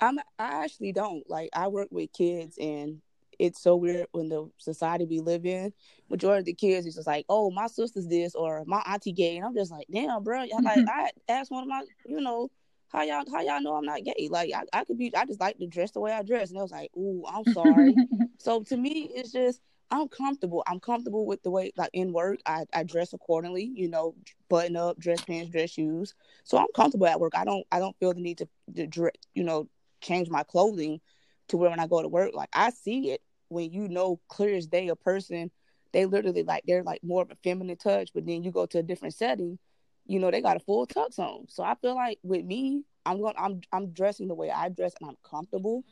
[0.00, 3.00] i'm i actually don't like i work with kids and
[3.38, 5.72] it's so weird when the society we live in.
[6.08, 9.36] Majority of the kids is just like, oh, my sister's this or my auntie gay,
[9.36, 10.44] and I'm just like, damn, bro.
[10.62, 12.50] Like I asked one of my, you know,
[12.88, 14.28] how y'all how y'all know I'm not gay?
[14.30, 16.58] Like I, I could be, I just like to dress the way I dress, and
[16.58, 17.96] I was like, ooh, I'm sorry.
[18.38, 20.62] so to me, it's just I'm comfortable.
[20.66, 23.70] I'm comfortable with the way like in work, I, I dress accordingly.
[23.74, 24.14] You know,
[24.48, 26.14] button up, dress pants, dress shoes.
[26.44, 27.34] So I'm comfortable at work.
[27.36, 29.68] I don't I don't feel the need to, to dress, you know,
[30.00, 31.00] change my clothing
[31.48, 34.56] to where when I go to work, like I see it when you know clear
[34.56, 35.50] as day a person,
[35.92, 38.78] they literally like they're like more of a feminine touch, but then you go to
[38.78, 39.58] a different setting,
[40.06, 41.46] you know, they got a full tux on.
[41.48, 44.94] So I feel like with me, I'm going I'm I'm dressing the way I dress
[45.00, 45.84] and I'm comfortable.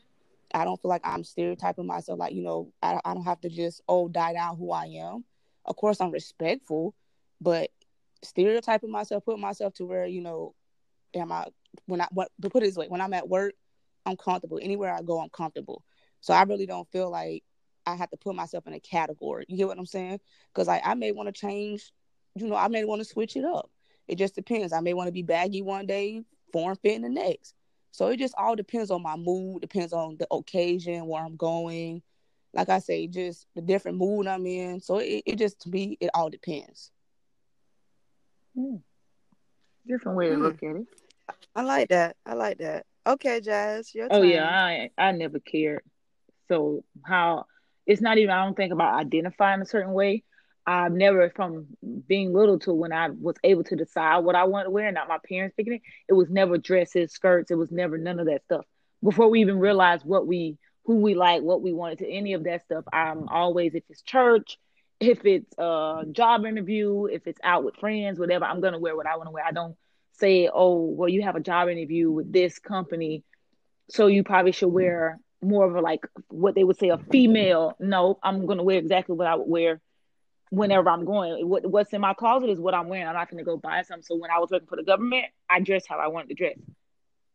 [0.54, 3.48] I don't feel like I'm stereotyping myself like, you know, I I don't have to
[3.48, 5.24] just oh die down who I am.
[5.64, 6.94] Of course I'm respectful,
[7.40, 7.70] but
[8.22, 10.54] stereotyping myself, putting myself to where, you know,
[11.14, 11.46] am I
[11.86, 13.54] when I what put it this way, when I'm at work,
[14.06, 14.60] I'm comfortable.
[14.62, 15.84] Anywhere I go, I'm comfortable.
[16.20, 17.42] So I really don't feel like
[17.86, 19.44] I have to put myself in a category.
[19.48, 20.20] You get what I'm saying?
[20.52, 21.92] Because like I may want to change,
[22.36, 23.70] you know, I may want to switch it up.
[24.06, 24.72] It just depends.
[24.72, 27.54] I may want to be baggy one day, form fit in the next.
[27.94, 32.02] So it just all depends on my mood, depends on the occasion, where I'm going.
[32.52, 34.80] Like I say, just the different mood I'm in.
[34.80, 36.90] So it, it just to me, it all depends.
[38.57, 38.78] Hmm.
[39.87, 40.87] Different way to look at it.
[41.54, 42.16] I like that.
[42.26, 42.85] I like that.
[43.07, 45.85] Okay, Jazz, your Oh yeah, I I never cared.
[46.48, 47.44] So how
[47.87, 50.24] it's not even I don't think about identifying a certain way.
[50.66, 51.66] I've never from
[52.07, 55.09] being little to when I was able to decide what I wanted to wear, not
[55.09, 58.44] my parents picking it, it was never dresses, skirts, it was never none of that
[58.44, 58.64] stuff.
[59.03, 62.44] Before we even realized what we who we like, what we wanted to any of
[62.44, 64.59] that stuff, I'm always if it's church,
[65.00, 69.07] if it's a job interview, if it's out with friends, whatever, I'm gonna wear what
[69.07, 69.44] I want to wear.
[69.44, 69.77] I don't
[70.12, 73.22] say, oh, well, you have a job interview with this company,
[73.90, 77.74] so you probably should wear more of a like what they would say a female.
[77.79, 79.81] No, I'm gonna wear exactly what I would wear
[80.50, 81.48] whenever I'm going.
[81.48, 83.07] What what's in my closet is what I'm wearing.
[83.07, 84.02] I'm not gonna go buy something.
[84.02, 86.59] So when I was working for the government, I dressed how I wanted to dress.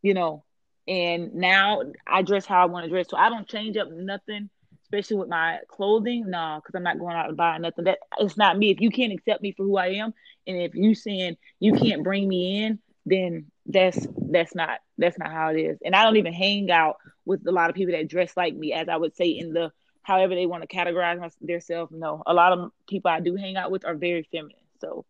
[0.02, 0.44] You know,
[0.88, 3.06] and now I dress how I want to dress.
[3.08, 4.48] So I don't change up nothing,
[4.82, 6.30] especially with my clothing.
[6.30, 7.84] No, because I'm not going out and buying nothing.
[7.84, 8.70] That it's not me.
[8.70, 10.14] If you can't accept me for who I am,
[10.46, 15.30] and if you saying you can't bring me in, then that's that's not that's not
[15.30, 15.78] how it is.
[15.84, 18.72] And I don't even hang out with a lot of people that dress like me,
[18.72, 21.92] as I would say in the however they want to categorize themselves.
[21.92, 24.56] No, a lot of people I do hang out with are very feminine.
[24.80, 25.04] So,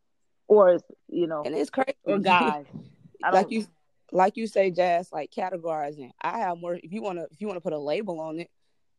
[0.48, 1.94] or you know, and it's crazy.
[2.04, 2.66] Or guys,
[3.32, 3.66] like you,
[4.12, 6.10] like you say, Jazz, like categorizing.
[6.20, 6.74] I have more.
[6.74, 8.50] If you want to, if you want to put a label on it,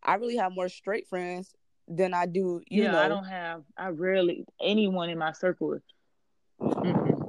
[0.03, 1.53] I really have more straight friends
[1.87, 2.61] than I do.
[2.67, 3.63] You yeah, know, I don't have.
[3.77, 5.79] I rarely anyone in my circle.
[6.61, 7.21] Mm-hmm.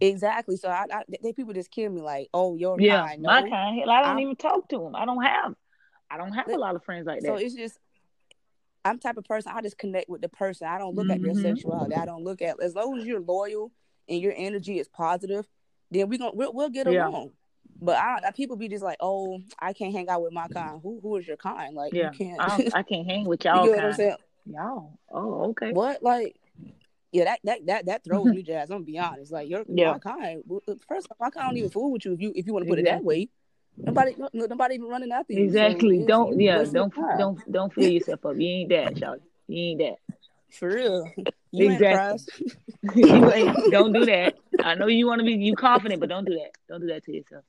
[0.00, 0.56] Exactly.
[0.56, 3.82] So I, I they people just kill me like, oh, your yeah, my kind.
[3.88, 4.94] I don't I'm, even talk to them.
[4.96, 5.54] I don't have,
[6.12, 7.26] I don't have a lot of friends like that.
[7.26, 7.78] So it's just,
[8.84, 9.52] I'm type of person.
[9.54, 10.66] I just connect with the person.
[10.66, 11.12] I don't look mm-hmm.
[11.12, 11.94] at your sexuality.
[11.94, 13.72] I don't look at as long as you're loyal
[14.08, 15.46] and your energy is positive,
[15.90, 17.24] then we gonna we'll, we'll get along.
[17.24, 17.28] Yeah.
[17.80, 20.80] But I, people be just like, oh, I can't hang out with my kind.
[20.82, 21.74] Who who is your kind?
[21.74, 22.40] Like yeah, you can't.
[22.40, 23.64] I, I can't hang with y'all.
[23.64, 24.16] you know what I'm saying?
[24.46, 24.98] Y'all.
[25.10, 25.72] Oh, okay.
[25.72, 26.36] What like
[27.12, 28.70] yeah, that that that that throws me, Jazz.
[28.70, 29.32] I'm gonna be honest.
[29.32, 29.92] Like you're yeah.
[29.92, 30.42] my kind.
[30.88, 32.78] First off, I can't even fool with you if you if you want to put
[32.78, 32.96] exactly.
[32.96, 33.28] it that way.
[33.76, 35.44] Nobody, nobody even running after you.
[35.44, 36.00] Exactly.
[36.00, 36.64] So don't yeah.
[36.64, 38.36] Don't don't don't fill yourself up.
[38.36, 39.16] You ain't that, y'all.
[39.48, 39.96] You ain't that.
[40.50, 41.10] For real.
[41.50, 42.18] You exactly.
[42.40, 43.70] Ain't you ain't.
[43.70, 44.34] Don't do that.
[44.62, 46.50] I know you want to be you confident, but don't do that.
[46.68, 47.44] Don't do that to yourself.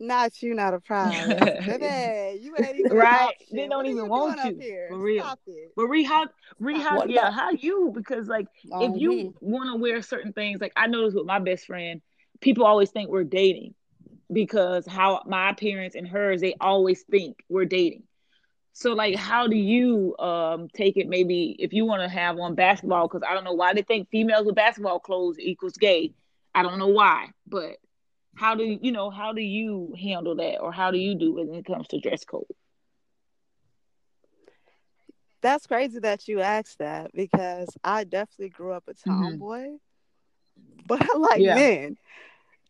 [0.00, 1.26] Not you, not a prize.
[1.28, 3.34] Baby, you ain't even right.
[3.52, 4.86] They don't even want you.
[4.88, 5.38] For real.
[5.76, 6.26] But re how
[6.58, 10.32] re how what yeah, how you because like oh, if you want to wear certain
[10.32, 12.00] things, like I noticed with my best friend,
[12.40, 13.74] people always think we're dating
[14.32, 18.02] because how my appearance and hers, they always think we're dating.
[18.72, 22.54] So like how do you um take it maybe if you want to have on
[22.54, 26.12] basketball because I don't know why they think females with basketball clothes equals gay
[26.54, 27.76] I don't know why, but
[28.36, 31.46] how do you know how do you handle that or how do you do it
[31.48, 32.46] when it comes to dress code?
[35.42, 39.34] That's crazy that you asked that because I definitely grew up a Mm-hmm.
[39.34, 39.78] tomboy,
[40.86, 41.46] but I like Yeah.
[41.46, 41.96] men.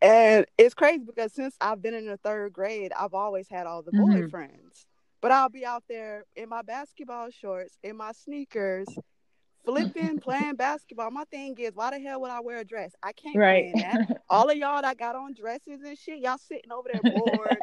[0.01, 3.81] And it's crazy because since I've been in the third grade, I've always had all
[3.81, 4.29] the Mhm.
[4.29, 4.85] boyfriends.
[5.21, 8.87] But I'll be out there in my basketball shorts, in my sneakers,
[9.65, 11.09] flipping, playing basketball.
[11.11, 12.93] My thing is, why the hell would I wear a dress?
[13.01, 13.73] I can't Right.
[13.73, 14.01] that.
[14.29, 17.61] All of y'all that got on dresses and shit, y'all sitting over there bored,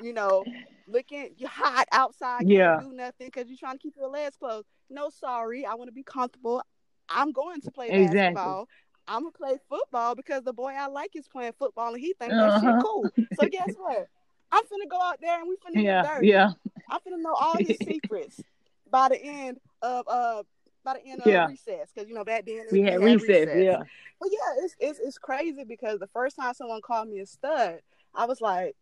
[0.00, 0.44] you know,
[0.86, 2.80] looking you hot outside, can't Yeah.
[2.80, 4.66] do nothing because you're trying to keep your legs closed.
[4.90, 6.62] No, sorry, I want to be comfortable.
[7.08, 8.34] I'm going to play Exactly.
[8.34, 8.68] basketball.
[9.12, 12.34] I'm gonna play football because the boy I like is playing football and he thinks
[12.36, 12.82] that shit Uh-huh.
[12.82, 13.10] cool.
[13.34, 14.08] So guess what?
[14.50, 16.28] I'm finna go out there and we finna get yeah, dirty.
[16.28, 16.50] yeah,
[16.90, 18.42] I'm finna know all his secrets
[18.90, 20.42] by the end of uh
[20.84, 21.46] by the end of Yeah.
[21.46, 23.82] recess because you know back then we had recess, yeah.
[24.20, 27.80] but yeah, it's, it's it's crazy because the first time someone called me a stud,
[28.14, 28.74] I was like,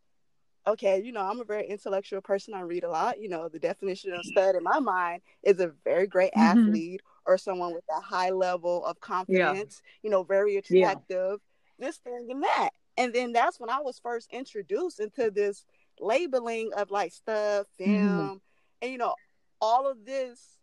[0.66, 2.54] okay, you know, I'm a very intellectual person.
[2.54, 3.20] I read a lot.
[3.20, 6.40] You know, the definition of stud in my mind is a very great Mhm.
[6.68, 9.82] athlete or someone with a high level of confidence.
[10.02, 10.60] You know, very Yeah.
[10.90, 11.40] attractive.
[11.78, 15.64] This thing and that, and then that's when I was first introduced into this
[15.98, 18.06] labeling of like stuff, mm-hmm.
[18.06, 18.42] film,
[18.82, 19.14] and you know,
[19.60, 20.58] all of this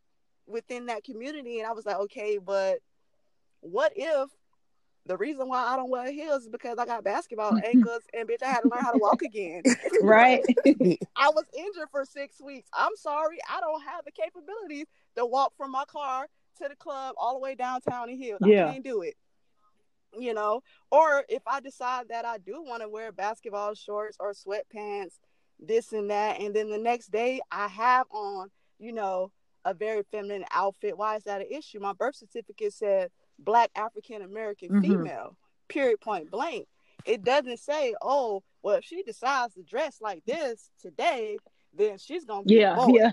[0.46, 1.60] within that community.
[1.60, 2.80] And I was like, okay, but
[3.62, 4.30] what if
[5.08, 8.44] the reason why I don't wear heels is because I got basketball ankles and bitch,
[8.44, 9.64] I had to learn how to walk again.
[10.02, 10.44] Right.
[11.16, 12.70] I was injured for six weeks.
[12.74, 17.16] I'm sorry, I don't have the capabilities to walk from my car to the club
[17.18, 18.40] all the way downtown in heels.
[18.44, 18.68] Yeah.
[18.68, 19.16] I can't do it.
[20.18, 24.34] You know, or if I decide that I do want to wear basketball shorts or
[24.34, 25.20] sweatpants,
[25.60, 29.32] this and that, and then the next day I have on, you know,
[29.66, 30.98] a very feminine outfit.
[30.98, 31.80] Why is that an issue?
[31.80, 34.82] My birth certificate said black African American Mhm.
[34.82, 36.68] female, period, point blank.
[37.06, 41.38] It doesn't say, oh, well, if she decides to dress like this today,
[41.78, 43.12] then she's gonna be Yeah, yeah.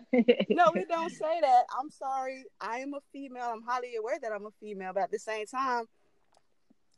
[0.50, 1.64] No, it don't say that.
[1.78, 2.44] I'm sorry.
[2.60, 3.50] I am a female.
[3.52, 5.84] I'm highly aware that I'm a female, but at the same time,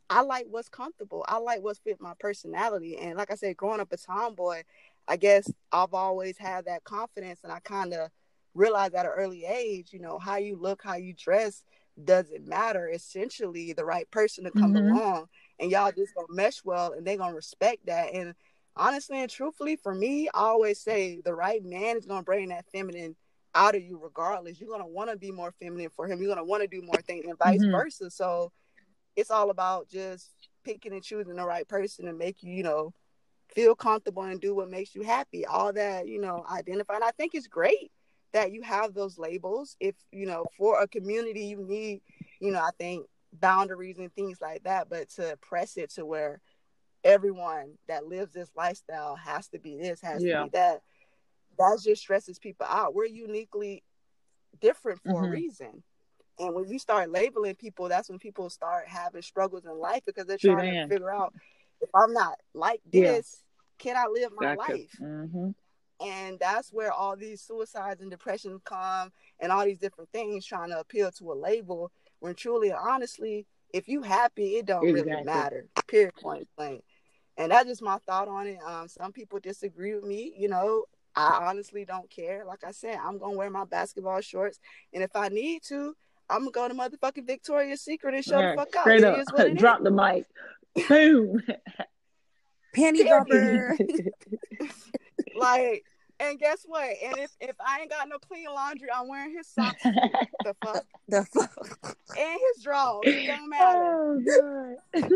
[0.09, 1.25] I like what's comfortable.
[1.27, 2.97] I like what's fit my personality.
[2.97, 4.63] And like I said, growing up a tomboy,
[5.07, 8.09] I guess I've always had that confidence and I kind of
[8.53, 11.63] realized at an early age, you know, how you look, how you dress
[12.01, 12.89] doesn't matter.
[12.89, 14.91] Essentially, the right person to come Mhm.
[14.91, 15.27] along
[15.59, 18.13] and y'all just gonna mesh well and they're gonna respect that.
[18.13, 18.33] And
[18.77, 22.65] honestly and truthfully, for me, I always say the right man is gonna bring that
[22.71, 23.15] feminine
[23.55, 24.59] out of you regardless.
[24.59, 26.21] You're gonna want to be more feminine for him.
[26.21, 27.71] You're gonna want to do more things and vice Mhm.
[27.71, 28.09] versa.
[28.09, 28.51] So
[29.15, 30.31] it's all about just
[30.63, 32.93] picking and choosing the right person to make you, you know,
[33.53, 35.45] feel comfortable and do what makes you happy.
[35.45, 36.95] All that, you know, identify.
[36.95, 37.91] And I think it's great
[38.33, 39.75] that you have those labels.
[39.79, 42.01] If, you know, for a community, you need,
[42.39, 46.41] you know, I think boundaries and things like that, but to press it to where
[47.07, 50.39] everyone that lives this lifestyle has to be this, has Yeah.
[50.39, 50.81] to be that.
[51.57, 52.93] That just stresses people out.
[52.93, 53.83] We're uniquely
[54.59, 55.31] different for a Mhm.
[55.31, 55.83] reason.
[56.37, 60.27] And when you start labeling people, that's when people start having struggles in life because
[60.27, 60.83] they're trying that.
[60.83, 61.33] to figure out
[61.81, 63.13] if I'm not like Yeah.
[63.13, 63.43] this,
[63.79, 64.71] can I live my Gotcha.
[64.71, 64.91] life?
[64.99, 65.55] Mhm.
[65.99, 70.69] And that's where all these suicides and depression come and all these different things trying
[70.69, 75.23] to appeal to a label when truly and honestly, if you happy, it don't really
[75.23, 75.67] matter.
[75.87, 76.83] Period point blank.
[77.37, 78.57] And that's just my thought on it.
[78.65, 80.85] Um, some people disagree with me, you know.
[81.15, 82.43] I honestly don't care.
[82.45, 84.59] Like I said, I'm gonna wear my basketball shorts,
[84.93, 85.95] and if I need to,
[86.29, 88.51] I'm gonna go to motherfucking Victoria's Secret and show Right.
[88.55, 88.81] the fuck out.
[88.81, 89.19] Straight It up.
[89.19, 89.59] is what it is.
[89.59, 90.25] Drop the mic.
[90.87, 91.41] Boom.
[92.75, 93.75] Penny dropper.
[95.35, 95.83] Like,
[96.19, 96.89] and guess what?
[97.03, 99.81] And if if I ain't got no clean laundry, I'm wearing his socks.
[99.83, 101.97] the fuck the fuck?
[102.17, 103.03] and his drawers.
[103.05, 103.93] It don't matter.
[103.93, 105.11] oh god.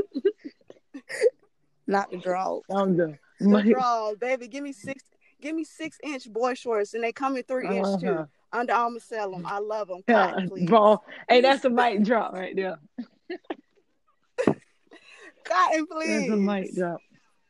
[1.92, 2.62] Not the draw.
[2.70, 3.20] I'm done.
[3.40, 4.48] The drawers, baby.
[4.48, 5.04] Give me six.
[5.42, 8.10] Give me six inch boy shorts, and they come in 3 inch too.
[8.10, 8.26] Uh-huh.
[8.54, 9.46] Under Armour sell them.
[9.46, 10.04] I love them.
[10.08, 10.70] Yeah, Cotton, please.
[10.70, 11.04] ball.
[11.28, 12.78] Hey, that's a mic drop right there.
[15.44, 16.30] Cotton, please.
[16.30, 17.00] That's a mic drop.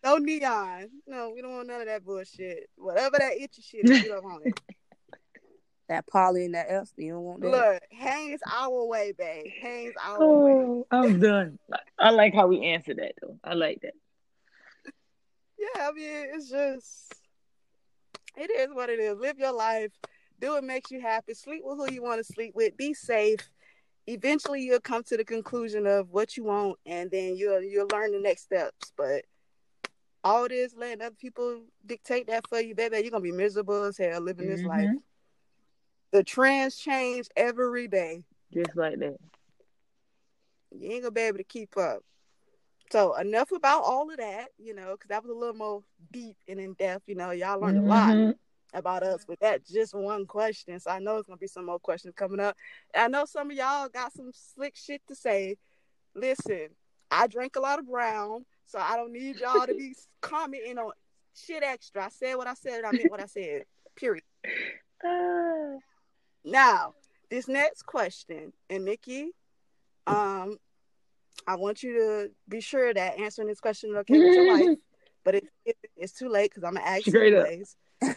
[0.04, 0.90] No neon.
[1.08, 2.70] No, we don't want none of that bullshit.
[2.78, 4.60] Whatever that itchy shit is, we don't want it.
[5.90, 7.02] That Polly and that Esther.
[7.02, 7.50] You don't want that.
[7.50, 9.48] Look, Hanes our way, babe.
[9.60, 10.52] Hanes our way.
[10.54, 11.60] Oh, I'm done.
[12.00, 13.38] I like how we answered that though.
[13.44, 13.92] I like that.
[15.62, 17.14] Yeah, I mean, it's just,
[18.36, 19.20] it is what it is.
[19.20, 19.92] Live your life.
[20.40, 21.36] Do what makes you happy.
[21.36, 22.76] Sleep with who you want to sleep with.
[22.76, 23.48] Be safe.
[24.08, 28.12] Eventually, you'll come to the conclusion of what you want, and then you'll you'll learn
[28.12, 28.92] the next steps.
[28.98, 29.26] But
[30.24, 34.00] all this letting other people dictate that for you, baby, you're gonna be miserable as
[34.00, 34.70] hell living this mm-hmm.
[34.70, 34.90] life.
[36.12, 38.24] The trends change every day.
[38.52, 39.18] Just like that.
[40.72, 42.04] You ain't gonna be able to keep up.
[42.92, 46.36] So enough about all of that, you know, because that was a little more deep
[46.48, 47.04] and in depth.
[47.08, 48.38] You know, y'all learned a lot Mhm.
[48.74, 50.80] about us with that just one question.
[50.80, 52.58] So I know it's gonna be some more questions coming up.
[52.94, 55.58] And I know some of y'all got some slick shit to say.
[56.14, 56.76] Listen,
[57.10, 60.92] I drink a lot of brown, so I don't need y'all to be commenting on
[61.34, 62.06] shit extra.
[62.06, 63.66] I said what I said, and I meant what I said.
[63.96, 64.24] Period.
[65.04, 65.78] Ah.
[66.44, 66.96] Now,
[67.30, 69.32] this next question, and Nikki,
[70.08, 70.58] um,
[71.48, 74.78] I want you to be sure that answering this question is okay with your life.
[75.24, 77.46] But if, if it's too late, because I'm gonna ask you Straight up.
[77.46, 77.76] anyways.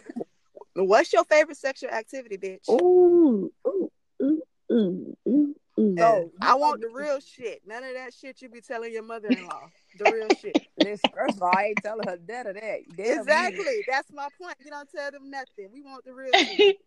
[0.75, 2.67] What's your favorite sexual activity, bitch?
[2.67, 3.91] Ooh, ooh,
[4.23, 5.95] ooh, ooh, ooh, ooh.
[5.97, 7.61] So, I want the real shit.
[7.65, 9.69] None of that shit you be telling your mother-in-law.
[9.97, 10.57] The real shit.
[10.79, 12.79] listen, first of all, I ain't telling her that or that.
[12.95, 13.83] Damn, exactly.
[13.87, 14.55] That's my point.
[14.65, 15.69] You don't tell them nothing.
[15.71, 16.77] We want the real shit.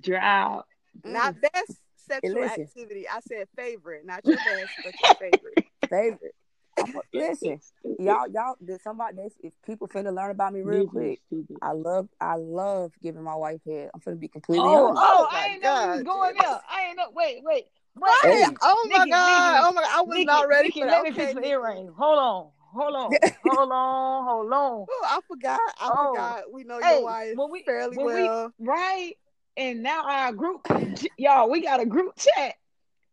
[0.00, 0.66] Drought.
[1.04, 2.62] Not best sexual listen.
[2.64, 3.08] activity.
[3.08, 5.58] I said favorite, not your best, but your favorite.
[5.90, 6.34] favorite.
[6.82, 7.60] I'm a, listen,
[7.98, 8.54] y'all, y'all.
[8.64, 9.16] Did somebody?
[9.16, 11.20] This, if people finna learn about me real quick.
[11.60, 13.90] I love, I love giving my wife head.
[13.92, 15.02] I'm finna be completely Oh, honest.
[15.02, 16.48] oh, oh my I ain't know you was God, going Jesus.
[16.48, 16.60] there.
[16.70, 17.10] I ain't know.
[17.14, 17.64] Wait, wait.
[17.96, 18.20] Right.
[18.24, 18.56] Wait.
[18.62, 19.54] Oh my Nikki, god.
[19.54, 19.90] Nikki, oh my god.
[19.92, 20.92] I was Nikki, not ready Nikki, for that.
[20.92, 21.50] let me Okay, fix my Nikki.
[21.50, 21.88] earring.
[21.98, 22.50] Hold on.
[22.72, 23.10] Hold on.
[23.44, 24.24] hold on.
[24.24, 24.86] Hold on.
[24.88, 25.60] Oh, I forgot.
[25.80, 26.12] I Oh.
[26.12, 26.52] forgot.
[26.52, 28.52] We know Hey, your wife when we fairly when we well.
[28.58, 29.14] right,
[29.56, 30.66] and now our group,
[31.18, 32.54] y'all, we got a group chat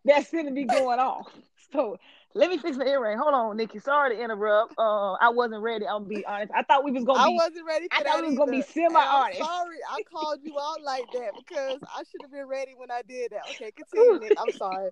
[0.06, 1.32] that's gonna be going off.
[1.71, 1.97] So
[2.34, 3.17] let me fix my earring.
[3.17, 3.80] Hold on, Nikki.
[3.80, 4.73] Sorry to interrupt.
[4.78, 5.86] Uh, I wasn't ready.
[5.86, 6.52] I'm gonna be honest.
[6.56, 8.52] I thought we was gonna I wasn't ready for I that thought we was gonna
[8.52, 8.67] be either.
[8.88, 9.39] And I'm semi-honest.
[9.39, 13.02] sorry I called you out like that because I should have been ready when I
[13.08, 13.41] did that.
[13.52, 14.34] Okay, continue, Nick.
[14.38, 14.91] I'm sorry.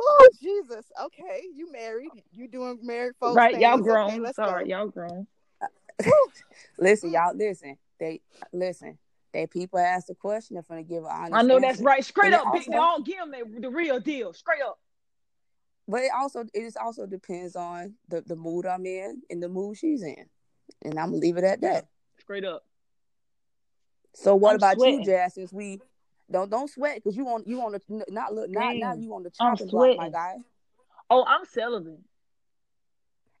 [0.00, 0.84] Oh Jesus.
[1.04, 2.10] Okay, you married.
[2.32, 3.86] You doing married folks right, y'all things.
[3.86, 4.10] grown.
[4.10, 4.70] Okay, Sorry, go.
[4.70, 5.26] y'all grown.
[6.78, 7.34] Listen, y'all.
[7.36, 8.20] Listen, they
[8.52, 8.98] listen.
[9.32, 10.54] They people ask the question.
[10.54, 11.34] They're finna give an honest.
[11.34, 12.04] I know that's right.
[12.04, 14.32] Straight And up, also- They all give them the, real deal.
[14.32, 14.78] Straight up.
[15.88, 19.48] But it also, it just also depends on the the mood I'm in and the
[19.48, 20.26] mood she's in,
[20.82, 21.88] and I'm gonna leave it at that.
[22.20, 22.64] Straight up.
[24.14, 25.00] So what I'm about sweating.
[25.00, 25.34] you, Jazz?
[25.34, 25.80] Since we
[26.30, 29.22] don't don't sweat because you on you on the not look not now you on
[29.24, 30.36] the I'm chopping block, my guy.
[31.10, 31.98] Oh, I'm celibate.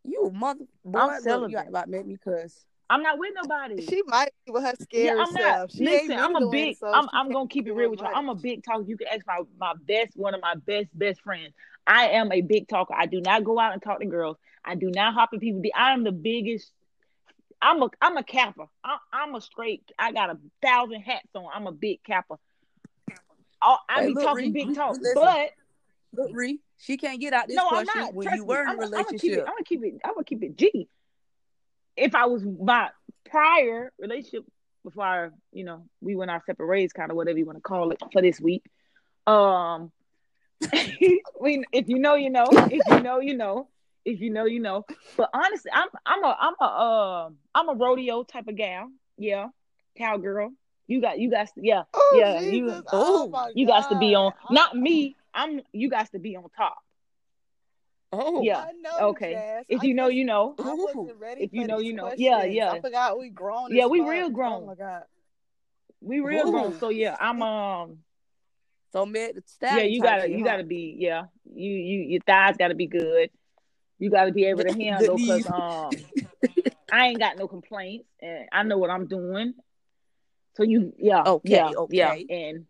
[0.04, 1.54] You mother boy, I'm look, you celibate.
[1.54, 2.64] got about make me cuss.
[2.92, 3.86] I'm not with nobody.
[3.86, 5.40] She might be with her yeah, I'm not.
[5.40, 5.72] self.
[5.72, 6.76] She Listen, ain't I'm a big.
[6.76, 7.08] so I'm.
[7.12, 8.10] I'm gonna keep it real with y'all.
[8.14, 8.84] I'm a big talker.
[8.86, 11.54] You can ask my my best, one of my best best friends.
[11.86, 12.94] I am a big talker.
[12.94, 14.36] I do not go out and talk to girls.
[14.62, 15.62] I do not hop in people.
[15.74, 16.70] I am the biggest.
[17.62, 18.66] I'm a I'm a capper.
[18.84, 19.90] I'm, I'm a straight.
[19.98, 21.46] I got a thousand hats on.
[21.54, 22.36] I'm a big capper.
[23.62, 25.50] I, I hey, be look, talking Ree, big talk, listen, but
[26.12, 28.14] look, Ree, she can't get out this no, question I'm question not.
[28.14, 28.48] when Trust you me.
[28.48, 29.36] were in a I'm, I'm gonna keep it.
[29.36, 29.38] relationship.
[29.46, 29.94] I'm gonna keep it.
[30.04, 30.88] I'm gonna keep it G.
[31.96, 32.90] If I was my
[33.28, 34.44] prior relationship
[34.84, 37.62] before I, you know, we went our separate ways, kind of whatever you want to
[37.62, 38.64] call it for this week.
[39.26, 39.92] Um,
[41.40, 42.46] we if you know, you know.
[42.50, 43.68] If you know, you know.
[44.04, 44.84] If you know, you know.
[45.16, 48.90] But honestly, I'm I'm a I'm a um I'm a rodeo type of gal.
[49.16, 49.48] Yeah,
[49.96, 50.50] cowgirl.
[50.88, 52.82] You got you got yeah Oh yeah you Jesus.
[52.92, 55.16] Oh, Oh, my you got to be on not me.
[55.34, 56.78] I'm you got to be on top.
[58.12, 58.58] Oh, Yeah.
[58.58, 59.32] I know, Okay.
[59.32, 59.64] Jazz.
[59.68, 60.54] If I you know, you know.
[60.58, 62.12] I wasn't ready If you know, you know.
[62.16, 62.56] Yeah, questions.
[62.56, 62.72] yeah.
[62.72, 63.74] I forgot we grown.
[63.74, 64.10] Yeah, we fuck.
[64.10, 64.62] real grown.
[64.62, 65.04] Oh my god.
[66.00, 66.50] We real Ooh.
[66.50, 66.78] grown.
[66.78, 67.98] So yeah, I'm um
[68.92, 70.44] so Meg the yeah, you gotta you huh?
[70.44, 71.24] gotta be yeah.
[71.54, 73.30] You you your thighs gotta be good.
[73.98, 75.96] You gotta be able to handle because um
[76.92, 79.54] I ain't got no complaints and I know what I'm doing.
[80.56, 82.26] So you yeah Okay, yeah yeah okay.
[82.28, 82.66] and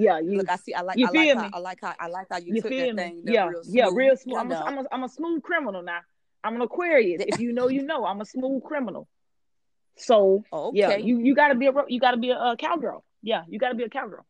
[0.00, 0.74] yeah you Look, I see.
[0.74, 0.96] I like.
[0.98, 1.50] you I like feel how.
[1.52, 1.94] I like how.
[2.00, 3.02] I like how you, you took feel that me?
[3.02, 3.22] thing.
[3.24, 4.38] Yeah real yeah smooth, real smooth.
[4.38, 4.54] I'm a.
[4.56, 6.00] I'm a I'm a smooth criminal now.
[6.42, 7.22] I'm an Aquarius.
[7.26, 8.04] If you know you know.
[8.06, 9.06] I'm a smooth criminal.
[9.96, 11.02] So yeah, Okay.
[11.02, 13.04] you you gotta be a you gotta be a, uh cowgirl.
[13.22, 14.24] Yeah, you gotta be a cowgirl.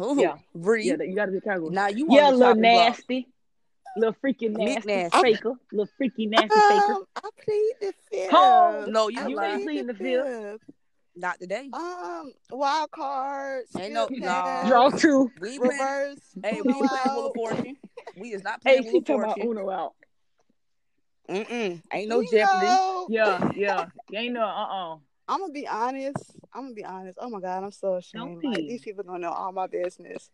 [0.00, 0.36] Ooh, Yeah.
[0.54, 0.84] Bree.
[0.88, 1.70] Yeah, you gotta be a cowgirl.
[1.70, 2.88] Now you yeah, little chopping block.
[2.98, 3.28] nasty,
[3.96, 5.20] little freaking nasty, nasty.
[5.22, 6.92] faker, little freaky nasty faker.
[6.92, 8.30] Um, I plead the fifth.
[8.92, 10.60] No, you You ain't plead the fifth.
[11.18, 11.70] Not today.
[11.72, 14.64] Um, wild card, Ain't no- no.
[14.68, 15.32] Draw two.
[15.40, 15.80] We ain't playing.
[15.80, 16.18] reverse.
[16.42, 17.34] Hey, we Uno ain't playing Wheel of.
[17.34, 17.76] Fortune.
[18.18, 19.92] We is not Hey, playing Wheel she of talking about Uno out.
[21.30, 21.82] Mm-mm.
[21.92, 22.66] Ain't no You Jeopardy.
[22.66, 23.86] know, Yeah, yeah.
[24.14, 24.44] Ain't no uh
[24.92, 24.96] uh
[25.28, 26.36] I'm gonna be honest.
[26.54, 27.18] I'm gonna be honest.
[27.20, 28.44] Oh my god, I'm so ashamed.
[28.44, 30.30] Like these people gonna know all my business.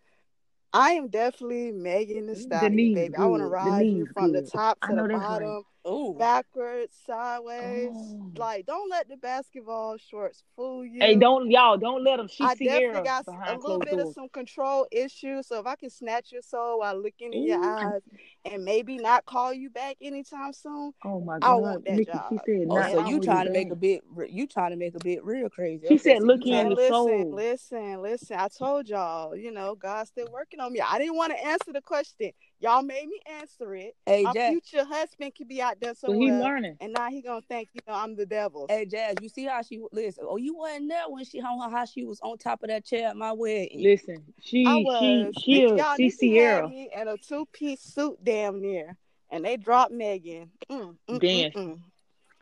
[0.74, 3.16] I am definitely Megan the The Stallion, knees baby.
[3.16, 3.50] I want to good.
[3.52, 5.62] The ride you knees from the top to the know that's right.
[5.84, 6.14] Bottom, Ooh.
[6.18, 7.90] backwards, sideways.
[7.94, 8.30] Oh.
[8.36, 11.00] Like, don't let the basketball shorts fool you.
[11.00, 12.28] Hey, don't y'all don't let them.
[12.28, 15.46] She I Sierra definitely got a little closed bit of some control issues.
[15.48, 18.02] So if I can snatch your soul while looking in your eyes
[18.44, 22.12] and maybe not call you back anytime soon, Oh my I God, want that Nikki,
[22.12, 22.30] job.
[22.30, 24.02] she said Oh, so you I'm trying to make a bit?
[24.28, 25.86] You trying to make a bit real crazy?
[25.88, 27.34] She Okay, said, so "Look you in the to- listen, soul.
[27.34, 28.36] listen, listen.
[28.38, 30.80] I told y'all, you know, God's still working on me.
[30.80, 32.30] I didn't want to answer the question.
[32.62, 33.96] Y'all made me answer it.
[34.06, 34.52] Hey, My Jazz.
[34.52, 36.76] future husband could be out there So he somewhere, learning.
[36.80, 38.66] and now he gonna think you know I'm the devil.
[38.68, 39.16] Hey, Jazz.
[39.20, 40.24] You see how she listen?
[40.28, 43.08] Oh, you wasn't there when she how, how she was on top of that chair
[43.08, 43.82] at my wedding.
[43.82, 45.34] Listen, she I she was.
[45.42, 46.68] she Nick- a y'all, she Nikki had Sierra.
[46.68, 48.96] me in a two piece suit, damn near,
[49.30, 50.50] and they dropped Megan.
[50.70, 51.54] Mm, mm, Dance.
[51.56, 51.78] mm, mm.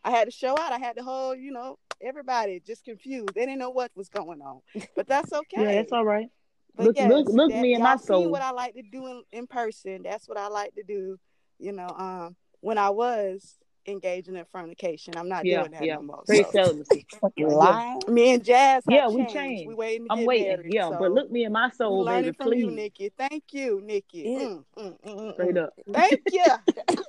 [0.04, 0.72] I had to show out.
[0.72, 3.30] I had the whole, you know, everybody just confused.
[3.34, 4.60] They didn't know what was going on,
[4.94, 5.62] but that's okay.
[5.62, 6.28] Yeah, that's all right.
[6.76, 8.30] But Look- look- look that- me in my seen soul.
[8.30, 10.02] what I like to do in, in person.
[10.02, 11.18] That's what I like to do.
[11.58, 15.94] You know, um, when I was engaging in fornication, I'm not Yeah, doing that yeah.
[15.96, 16.22] no more.
[16.26, 16.52] Praise so.
[16.52, 17.06] celibacy.
[17.20, 17.54] Fucking Yeah.
[17.56, 17.96] lie.
[18.08, 19.32] Me and Jazz, have Yeah, we changed.
[19.34, 19.68] changed.
[19.68, 20.06] We waiting.
[20.06, 20.46] To I'm get waiting.
[20.48, 22.36] married, yeah, so but look me in my we soul, learning baby.
[22.36, 22.64] from Please.
[22.64, 23.08] you, Nikki.
[23.18, 24.18] Thank you, Nikki.
[24.26, 24.38] Yeah.
[24.38, 25.64] Mm, mm, mm, mm, Straight mm.
[25.64, 25.72] up.
[25.92, 26.44] Thank you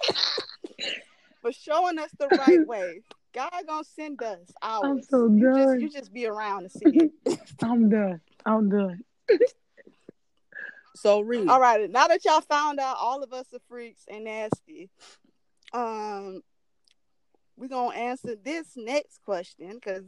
[1.42, 3.02] for showing us the right way.
[3.34, 4.80] God gonna send us ours.
[4.84, 7.38] I'm so you just you just be around to see it.
[7.62, 8.20] I'm done.
[8.46, 9.00] I'm done.
[10.96, 11.50] So real.
[11.50, 14.88] all right, now that y'all found out all of us are freaks and nasty,
[15.72, 16.40] um,
[17.56, 20.04] we're gonna answer this next question because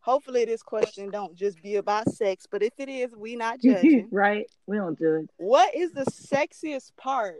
[0.00, 4.08] hopefully this question don't just be about sex, but if it is, we not judging.
[4.10, 4.46] right?
[4.66, 5.28] We don't judge.
[5.38, 7.36] what is the sexiest part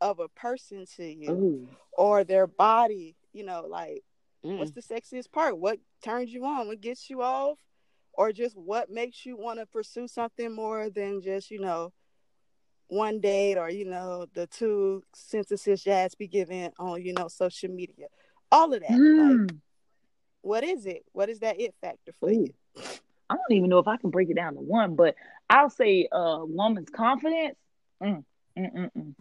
[0.00, 1.68] of a person to you Ooh.
[1.92, 3.16] or their body?
[3.34, 4.02] You know, like
[4.44, 4.58] Mm.
[4.58, 5.58] what's the sexiest part?
[5.58, 6.68] What turns you on?
[6.68, 7.58] What gets you off?
[8.12, 11.92] Or just what makes you want to pursue something more than just, you know,
[12.88, 17.70] one date or, you know, the two sentences Jazz be giving on, you know, social
[17.70, 18.06] media.
[18.52, 18.90] All of that.
[18.90, 19.60] Like, Mm.
[20.42, 21.04] what is it?
[21.12, 22.34] What is that it factor for Ooh.
[22.34, 22.54] you?
[23.30, 25.16] I don't even know if I can break it down to one, but
[25.48, 27.56] I'll say a uh, woman's confidence.
[28.02, 28.24] Mm,
[28.56, 29.14] mm, mm, mm.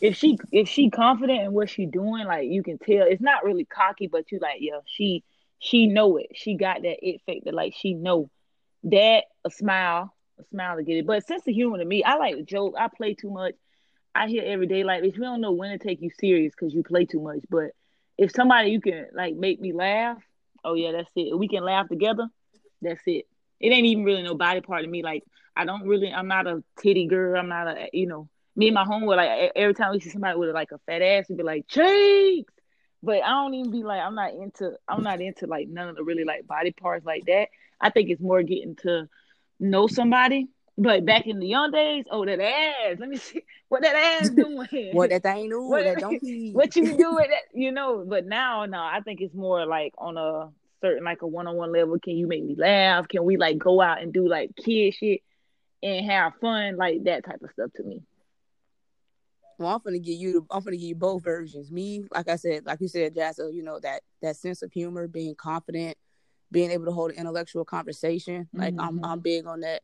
[0.00, 3.44] If she if she confident in what she doing, like you can tell, it's not
[3.44, 5.24] really cocky, but you like, yeah, she
[5.58, 6.28] she know it.
[6.34, 8.30] She got that it factor, like she know
[8.84, 11.06] that a smile, a smile to get it.
[11.06, 12.74] But sense of humor to me, I like joke.
[12.78, 13.54] I play too much.
[14.14, 16.74] I hear every day like if you don't know when to take you serious because
[16.74, 17.40] you play too much.
[17.48, 17.70] But
[18.18, 20.18] if somebody you can like make me laugh,
[20.64, 21.36] oh yeah, that's it.
[21.36, 22.28] We can laugh together.
[22.82, 23.26] That's it.
[23.60, 25.02] It ain't even really no body part of me.
[25.02, 25.24] Like
[25.56, 26.12] I don't really.
[26.12, 27.38] I'm not a titty girl.
[27.38, 27.88] I'm not a.
[27.92, 29.16] You know, me and my homeboy.
[29.16, 32.52] Like every time we see somebody with like a fat ass, we'd be like cheeks.
[33.02, 34.00] But I don't even be like.
[34.00, 34.72] I'm not into.
[34.88, 37.48] I'm not into like none of the really like body parts like that.
[37.80, 39.08] I think it's more getting to
[39.60, 40.48] know somebody.
[40.76, 42.96] But back in the young days, oh that ass.
[42.98, 44.90] Let me see what that ass doing.
[44.92, 45.62] What that thing do?
[45.68, 46.52] What- that don't be.
[46.52, 48.04] what you can do with that, you know.
[48.06, 50.48] But now, no, I think it's more like on a
[50.80, 51.98] certain like a one on one level.
[51.98, 53.06] Can you make me laugh?
[53.08, 55.20] Can we like go out and do like kid shit
[55.82, 58.02] and have fun, like that type of stuff to me.
[59.58, 60.32] Well, I'm gonna give you.
[60.32, 61.70] The, I'm gonna give you both versions.
[61.70, 65.06] Me, like I said, like you said, Jazza, you know that that sense of humor,
[65.08, 65.96] being confident,
[66.50, 68.48] being able to hold an intellectual conversation.
[68.52, 69.04] Like I'm.
[69.04, 69.20] I'm mm-hmm.
[69.20, 69.82] big on that.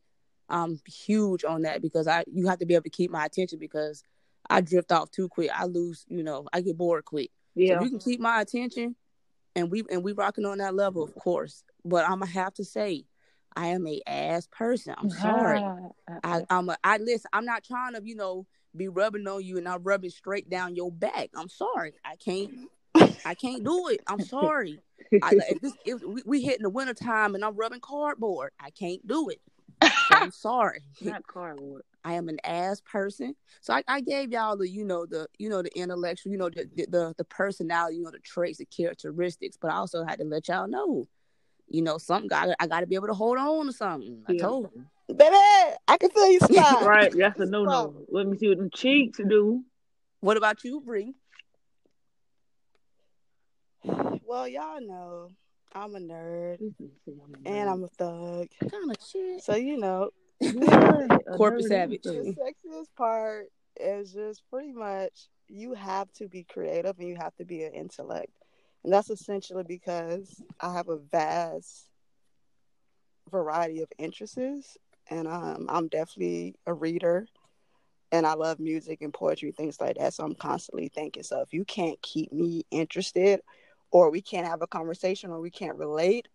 [0.49, 3.57] I'm huge on that because I, you have to be able to keep my attention
[3.57, 4.03] because
[4.49, 5.49] I drift off too quick.
[5.53, 7.31] I lose, you know, I get bored quick.
[7.55, 8.95] So Yeah, if you can keep my attention,
[9.55, 11.63] and we and we rocking on that level, of course.
[11.83, 13.05] But I'm gonna have to say,
[13.55, 14.95] I am a ass person.
[14.97, 15.63] I'm sorry.
[16.23, 17.29] I, I'm a, I listen.
[17.33, 18.45] I'm not trying to, you know,
[18.75, 21.29] be rubbing on you and I'm rubbing straight down your back.
[21.35, 21.93] I'm sorry.
[22.05, 22.51] I can't.
[23.25, 24.01] I can't do it.
[24.07, 24.79] I'm sorry.
[25.21, 28.69] I, if this, if we, we hit in the wintertime and I'm rubbing cardboard, I
[28.69, 29.41] can't do it.
[30.09, 30.81] I'm sorry.
[31.01, 31.83] not cardboard.
[32.03, 33.35] I am an ass person.
[33.61, 36.49] So I, I gave y'all the, you know, the, you know, the intellectual, you know,
[36.49, 39.57] the, the, the, personality, you know, the traits, the characteristics.
[39.61, 41.07] But I also had to let y'all know,
[41.67, 44.23] you know, something got, I got to be able to hold on to something.
[44.27, 44.41] I Yeah.
[44.41, 44.85] told you.
[45.15, 45.35] Baby,
[45.87, 46.85] I can feel you smile.
[46.85, 47.95] right, that's a no no.
[48.09, 49.63] Let me see what them cheeks do.
[50.21, 51.13] What about you, Bree?
[53.83, 55.31] Well, y'all know
[55.73, 56.59] I'm a nerd
[57.45, 58.47] and I'm a thug.
[58.59, 59.43] Kind of shit.
[59.43, 60.11] So, you know,
[61.35, 62.03] Corporate savage.
[62.03, 63.47] the sexiest part
[63.79, 67.73] is just pretty much you have to be creative and you have to be an
[67.73, 68.31] intellect.
[68.83, 71.87] And that's essentially because I have a vast
[73.29, 74.77] variety of interests
[75.11, 77.27] and um, I'm definitely a reader
[78.11, 80.13] and I love music and poetry, things like that.
[80.13, 81.23] So I'm constantly thinking.
[81.23, 83.41] So if you can't keep me interested
[83.91, 86.27] or we can't have a conversation or we can't relate,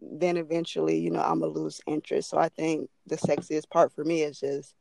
[0.00, 2.30] then eventually, you know, I'm gonna lose interest.
[2.30, 4.74] So I think the sexiest part for me is just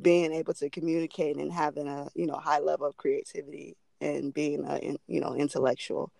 [0.00, 4.64] being able to communicate and having a, you know, high level of creativity and being
[4.64, 6.12] a, you know, intellectual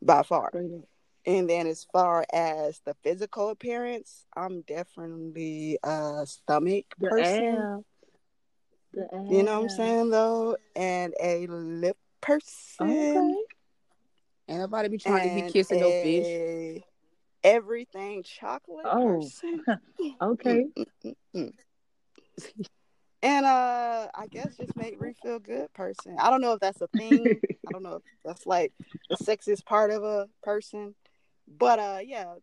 [0.00, 0.50] by far.
[1.26, 7.84] And then as far as the physical appearance, I'm definitely a stomach The person.
[8.94, 10.56] The You know what I'm saying though?
[10.74, 12.90] And a lip person.
[12.90, 13.34] Okay.
[14.48, 16.82] Ain't nobody be trying to be and kissing no fish.
[17.44, 19.20] Everything chocolate Oh.
[19.20, 19.64] person.
[20.22, 20.64] Okay.
[23.20, 26.16] And uh, I guess just make me feel good person.
[26.20, 27.40] I don't know if that's a thing.
[27.66, 28.72] I don't know if that's like
[29.10, 30.94] the sexiest part of a person,
[31.56, 32.34] but uh, yeah,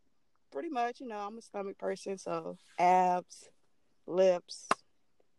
[0.52, 1.00] pretty much.
[1.02, 3.50] You know, I'm a stomach person, so abs,
[4.08, 4.68] lips,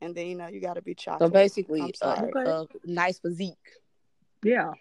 [0.01, 1.29] and then you know you got to be chocolate.
[1.29, 2.27] So basically, I'm uh.
[2.35, 2.51] Okay.
[2.51, 3.57] uh, nice physique.
[4.43, 4.73] Yeah.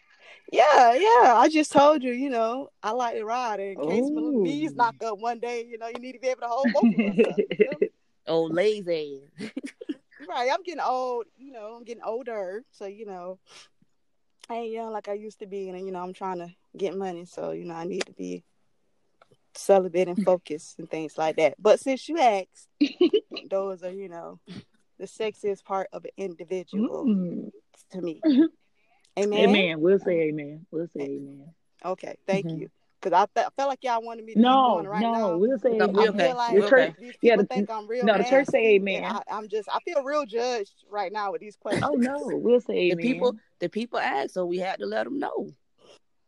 [0.51, 1.33] Yeah, yeah.
[1.35, 3.59] I just told you, you know, I like to ride.
[3.59, 6.27] In case my little knees knock up one day, you know, you need to be
[6.27, 7.79] able to hold both of us you feel?
[8.27, 9.21] Oh, lazy.
[10.27, 10.49] Right.
[10.51, 12.63] I'm getting old, you know, I'm getting older.
[12.71, 13.37] So, you know,
[14.49, 15.69] I ain't young like I used to be.
[15.69, 17.25] And, you know, I'm trying to get money.
[17.25, 18.43] So, you know, I need to be
[19.57, 21.55] celibate and focus and things like that.
[21.59, 22.67] But since you asked,
[23.49, 24.39] those are, you know,
[24.99, 27.51] the sexiest part of an individual Mm.
[27.91, 28.21] to me.
[29.17, 29.49] Amen.
[29.49, 29.79] Amen.
[29.79, 30.65] We'll say amen.
[30.71, 31.45] We'll say amen.
[31.85, 32.15] Okay.
[32.27, 32.59] Thank Mhm.
[32.59, 32.69] you.
[32.99, 35.11] Because I, fe- I felt like y'all wanted me to No, keep going right no,
[35.13, 35.37] now.
[35.37, 35.95] we'll say No, amen.
[35.95, 36.27] we I okay.
[36.27, 38.73] feel like We The church, these yeah, the, think I'm real no, the church say
[38.75, 39.05] amen.
[39.05, 41.85] I, I'm just I feel real judged right now with these questions.
[41.89, 42.97] Oh no, we'll say amen.
[42.97, 45.47] The people, the people asked, so we had to let them know.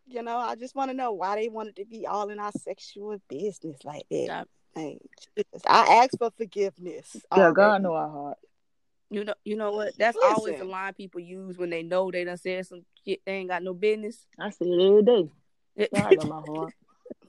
[0.09, 2.51] You know, I just want to know why they wanted to be all in our
[2.53, 4.17] sexual business like that.
[4.17, 4.43] Yeah.
[4.73, 4.99] Hey,
[5.67, 7.17] I ask for forgiveness.
[7.35, 8.37] yeah, God know our heart.
[9.09, 9.97] You know, you know what?
[9.97, 13.33] That's always the line people use when they know they done said some shit they
[13.33, 14.25] ain't got no business.
[14.39, 15.89] I say it every day.
[15.93, 16.73] God know my heart.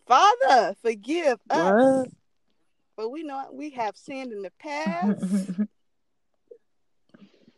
[0.07, 1.73] Father, forgive us.
[1.73, 2.09] What?
[2.97, 5.23] But we know we have sinned in the past,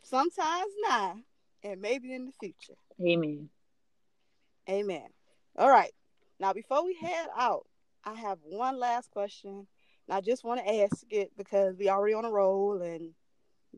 [0.03, 1.17] sometimes now,
[1.65, 2.79] and maybe in the future.
[3.01, 3.49] amen.
[4.71, 5.09] Amen.
[5.57, 5.93] All right.
[6.39, 7.67] Now, before we head out,
[8.05, 9.67] I have one last question.
[10.09, 13.11] And I just want to ask it because we already on a roll, and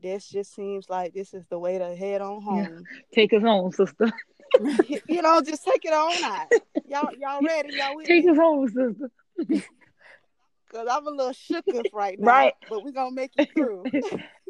[0.01, 2.83] this just seems like this is the way to head on home.
[3.13, 4.11] Take us home, sister.
[5.07, 6.47] you know, just take it on out.
[6.87, 7.75] Y'all, y'all ready?
[7.75, 8.31] Y'all with Take me?
[8.31, 9.11] us home, sister.
[9.37, 12.27] Because I'm a little shook up right now.
[12.27, 12.53] Right.
[12.69, 13.83] But we're gonna make it through.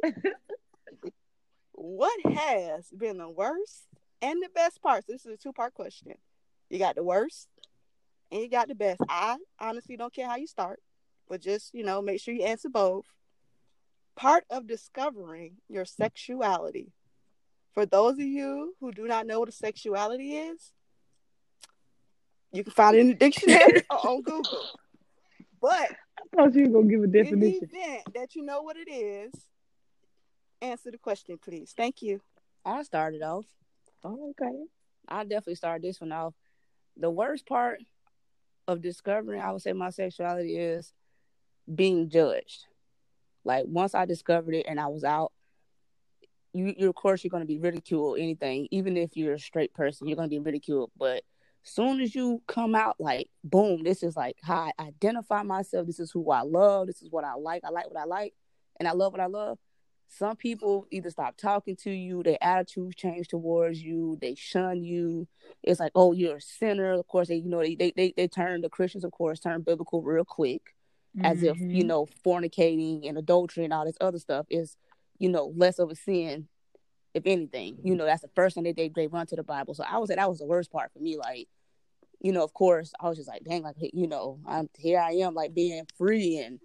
[1.71, 3.87] what has been the worst
[4.21, 5.07] and the best parts?
[5.07, 6.13] This is a two-part question.
[6.73, 7.49] You got the worst
[8.31, 8.99] and you got the best.
[9.07, 10.79] I honestly don't care how you start,
[11.29, 13.05] but just you know, make sure you answer both.
[14.15, 16.91] Part of discovering your sexuality.
[17.75, 20.71] For those of you who do not know what a sexuality is,
[22.51, 24.65] you can find it in the dictionary or on Google.
[25.61, 27.69] But I thought you were gonna give a in the definition.
[27.71, 29.31] event that you know what it is,
[30.59, 31.71] answer the question, please.
[31.77, 32.19] Thank you.
[32.65, 33.45] I started off.
[34.03, 34.57] Oh, okay.
[35.07, 36.33] I definitely started this one off.
[36.97, 37.79] The worst part
[38.67, 40.93] of discovering, I would say, my sexuality is
[41.73, 42.65] being judged.
[43.43, 45.31] Like once I discovered it and I was out,
[46.53, 48.19] you, you of course you're going to be ridiculed.
[48.19, 50.91] Anything, even if you're a straight person, you're going to be ridiculed.
[50.97, 51.23] But
[51.63, 55.87] soon as you come out, like boom, this is like how I identify myself.
[55.87, 56.87] This is who I love.
[56.87, 57.63] This is what I like.
[57.65, 58.33] I like what I like,
[58.79, 59.57] and I love what I love.
[60.09, 65.27] Some people either stop talking to you, their attitudes change towards you, they shun you.
[65.63, 66.93] It's like, oh, you're a sinner.
[66.93, 69.61] Of course, they you know they they they, they turn the Christians, of course, turn
[69.61, 70.75] biblical real quick,
[71.23, 71.75] as if Mm-hmm.
[71.75, 74.77] you know fornicating and adultery and all this other stuff is,
[75.17, 76.47] you know, less of a sin,
[77.13, 77.77] if anything.
[77.83, 79.73] You know, that's the first thing that they they run to the Bible.
[79.73, 81.17] So I would say that was the worst part for me.
[81.17, 81.47] Like,
[82.19, 84.99] you know, of course, I was just like, dang, like you know, I'm here.
[84.99, 86.59] I am like being free and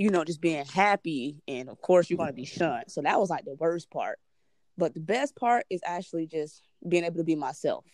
[0.00, 1.42] you know, just being happy.
[1.46, 2.58] And of course, you're going to be mm-hmm.
[2.58, 2.84] shunned.
[2.88, 4.18] So that was like the worst part.
[4.78, 7.84] But the best part is actually just being able to be myself,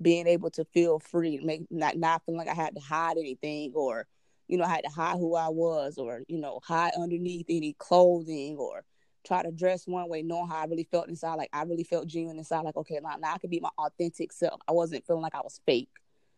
[0.00, 3.72] being able to feel free, make not not feeling like I had to hide anything
[3.74, 4.06] or,
[4.46, 7.72] you know, I had to hide who I was or you know hide underneath any
[7.76, 8.84] clothing or
[9.26, 11.34] try to dress one way, knowing how I really felt inside.
[11.34, 12.60] Like I really felt genuine inside.
[12.60, 14.60] Like okay, now, now I could be my authentic self.
[14.68, 15.90] I wasn't feeling like I was fake.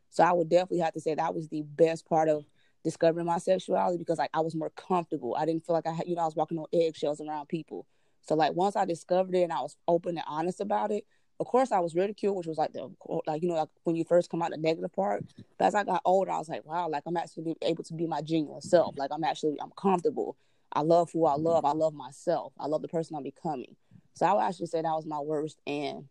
[0.09, 2.47] So I would definitely have to say that was the best part of
[2.85, 5.35] discovering my sexuality because like I was more comfortable.
[5.37, 7.87] I didn't feel like I had, you know, I was walking on eggshells around people.
[8.23, 11.05] So like once I discovered it and I was open and honest about it,
[11.41, 12.91] of course I was ridiculed, which was like the
[13.27, 15.25] like you know like when you first come out the negative part.
[15.59, 18.07] But as I got older, I was like, wow, like I'm actually able to be
[18.07, 18.97] my genuine self.
[18.97, 20.37] Like I'm actually I'm comfortable.
[20.73, 21.65] I love who I love.
[21.65, 22.53] I love myself.
[22.59, 23.77] I love the person I'm becoming.
[24.15, 26.05] So I would actually say that was my worst and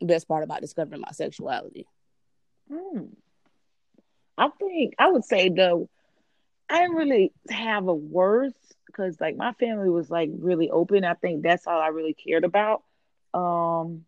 [0.00, 1.86] best part about discovering my sexuality.
[2.70, 3.04] Hmm.
[4.36, 5.88] I think I would say though,
[6.68, 11.04] I didn't really have a worst because like my family was like really open.
[11.04, 12.82] I think that's all I really cared about.
[13.32, 14.04] Um,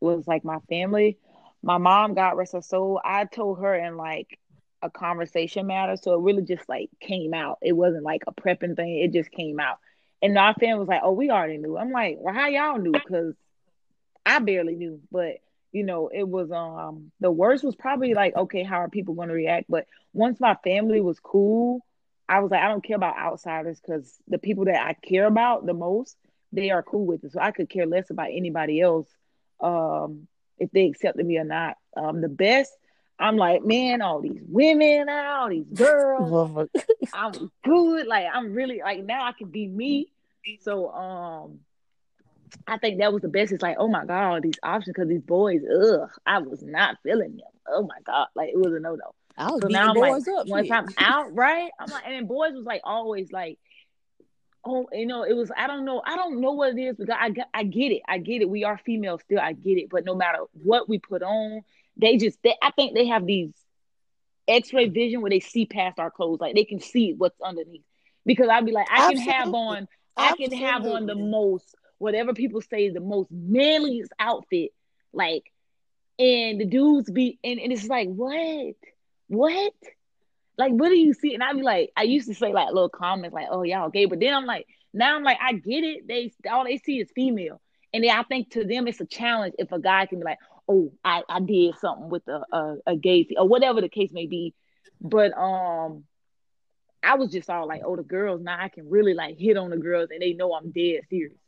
[0.00, 1.18] was like my family.
[1.62, 3.00] My mom got rest her soul.
[3.04, 4.38] I told her in like
[4.82, 7.58] a conversation matter, so it really just like came out.
[7.62, 8.98] It wasn't like a prepping thing.
[8.98, 9.78] It just came out,
[10.22, 12.92] and our family was like, "Oh, we already knew." I'm like, "Well, how y'all knew?"
[12.92, 13.34] Because
[14.24, 15.38] I barely knew, but
[15.72, 19.28] you know, it was um the worst was probably like, okay, how are people going
[19.28, 19.66] to react?
[19.68, 21.84] But once my family was cool,
[22.28, 25.66] I was like, I don't care about outsiders because the people that I care about
[25.66, 26.16] the most,
[26.52, 27.32] they are cool with it.
[27.32, 29.08] So I could care less about anybody else,
[29.60, 30.26] um,
[30.58, 31.76] if they accepted me or not.
[31.96, 32.72] Um, the best,
[33.18, 36.30] I'm like, man, all these women, all these girls,
[37.12, 38.06] I'm good.
[38.06, 40.08] Like I'm really like now I can be me.
[40.60, 41.60] So um
[42.66, 43.52] I think that was the best.
[43.52, 46.96] It's like, oh my god, all these options because these boys, ugh, I was not
[47.02, 47.46] feeling them.
[47.68, 49.14] Oh my god, like it was a no no.
[49.38, 50.46] I was So now I'm like, up.
[50.46, 50.70] once.
[50.70, 51.70] I'm out, right?
[51.78, 53.58] I'm like, and then boys was like always like,
[54.64, 55.50] oh, you know, it was.
[55.56, 58.02] I don't know, I don't know what it is, but I get, I get it,
[58.08, 58.48] I get it.
[58.48, 59.90] We are female still, I get it.
[59.90, 61.62] But no matter what we put on,
[61.96, 63.52] they just, they, I think they have these
[64.48, 67.82] X-ray vision where they see past our clothes, like they can see what's underneath.
[68.24, 69.60] Because I'd be like, I can have Absolutely.
[69.60, 74.70] on, I can have on the most, whatever people say, the most manliest outfit,
[75.12, 75.44] like,
[76.18, 78.74] and the dudes be, and, and it's like, what,
[79.28, 79.72] what?
[80.58, 81.34] like what do you see?
[81.34, 84.06] And I'd be like, I used to say like little comments like, oh y'all gay,
[84.06, 86.08] but then I'm like, now I'm like, I get it.
[86.08, 87.60] They all they see is female,
[87.92, 90.38] and then I think to them it's a challenge if a guy can be like,
[90.68, 94.26] oh, I, I did something with a a, a gay or whatever the case may
[94.26, 94.54] be,
[95.00, 96.04] but um,
[97.02, 99.70] I was just all like, oh, the girls now I can really like hit on
[99.70, 101.38] the girls and they know I'm dead serious.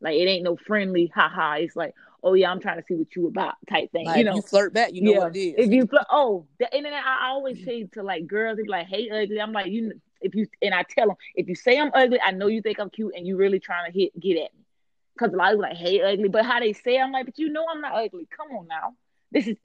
[0.00, 1.54] Like it ain't no friendly haha.
[1.54, 4.06] It's like, oh yeah, I'm trying to see what you about type thing.
[4.06, 5.18] Like, you know, you flirt back, you know yeah.
[5.18, 5.54] what it is.
[5.66, 8.86] If you fl- oh, the internet, I always say to like girls, they be like,
[8.86, 9.92] "Hey, ugly." I'm like, you.
[10.22, 12.80] If you and I tell them, if you say I'm ugly, I know you think
[12.80, 14.64] I'm cute, and you really trying to hit get at me.
[15.18, 17.38] Cause a lot of people like, "Hey, ugly," but how they say, I'm like, but
[17.38, 18.26] you know I'm not ugly.
[18.34, 18.94] Come on now,
[19.30, 19.56] this is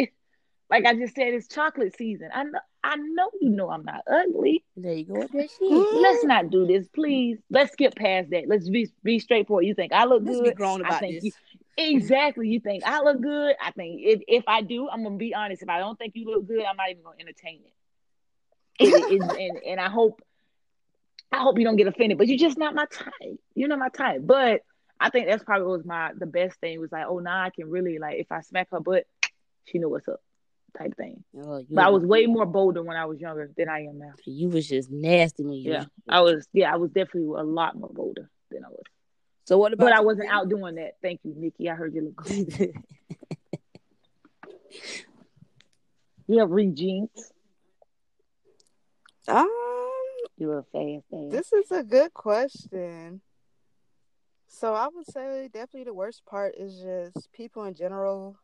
[0.71, 2.29] like I just said, it's chocolate season.
[2.33, 4.63] I know, I know you know I'm not ugly.
[4.77, 5.61] There you go with that shit.
[6.01, 7.37] Let's not do this, please.
[7.51, 8.47] Let's skip past that.
[8.47, 9.65] Let's be be straightforward.
[9.65, 10.43] You think I look Let's good?
[10.45, 11.23] be grown I about think this.
[11.25, 11.31] you-
[11.77, 12.49] Exactly.
[12.49, 13.55] You think I look good?
[13.61, 15.61] I think if if I do, I'm gonna be honest.
[15.63, 17.73] If I don't think you look good, I'm not even gonna entertain it.
[18.83, 20.21] It- it- and and I hope
[21.31, 23.39] I hope you don't get offended, but you're just not my type.
[23.55, 24.21] You're not my type.
[24.23, 24.61] But
[24.99, 27.69] I think that's probably was my the best thing was like, oh, now I can
[27.69, 29.05] really like if I smack her butt,
[29.65, 30.21] she know what's up,
[30.77, 31.23] type thing.
[31.37, 34.13] Oh, But I was way more bolder when I was younger than I am now.
[34.25, 36.47] you was just nasty when you Yeah, was- I was.
[36.53, 38.83] Yeah, I was definitely a lot more bolder than I was.
[39.45, 40.93] So what about But I wasn't out doing that.
[41.01, 41.69] Thank you, Nikki.
[41.69, 42.73] I heard you look good.
[46.27, 46.49] You have.
[49.27, 49.47] Um,
[50.37, 51.31] You a fast ass.
[51.31, 53.21] this is a good question.
[54.47, 58.37] So I would say definitely the worst part is just people in general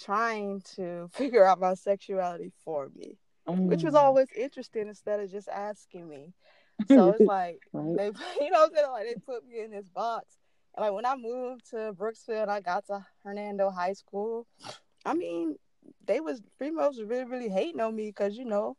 [0.00, 3.18] trying to figure out my sexuality for me,
[3.66, 3.98] which was Mm.
[3.98, 6.34] always interesting instead of just asking me.
[6.86, 7.96] So it's like Right.
[7.96, 8.06] they,
[8.40, 8.90] you know, I'm saying?
[8.90, 10.38] like they put me in this box.
[10.76, 14.46] And like when I moved to Brooksville, I got to Hernando High School.
[15.04, 15.56] I mean,
[16.06, 18.76] they was females really, really hating on me because you know,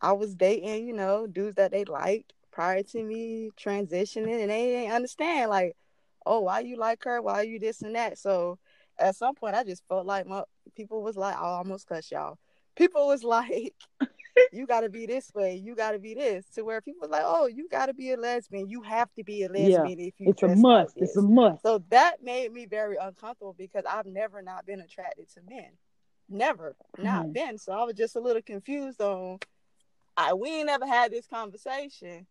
[0.00, 4.66] I was dating, you know, dudes that they liked prior to me transitioning, and they
[4.66, 5.76] didn't understand like,
[6.26, 7.20] oh, why you like her?
[7.22, 8.18] Why you this and that?
[8.18, 8.58] So
[8.98, 10.42] at some point, I just felt like my
[10.76, 12.38] people was like, I almost cuss y'all.
[12.76, 13.74] People was like,
[14.52, 17.10] you got to be this way, you got to be this, to where people was
[17.10, 20.00] like, oh, you got to be a lesbian, you have to be a Yeah, lesbian
[20.00, 20.30] if you.
[20.30, 20.96] It's a dress like must.
[20.96, 21.62] It's a must.
[21.62, 25.70] So that made me very uncomfortable because I've never not been attracted to men.
[26.28, 27.32] Never not Mhm.
[27.34, 27.58] been.
[27.58, 29.38] So I was just a little confused on
[30.16, 32.26] I we ain't never had this conversation.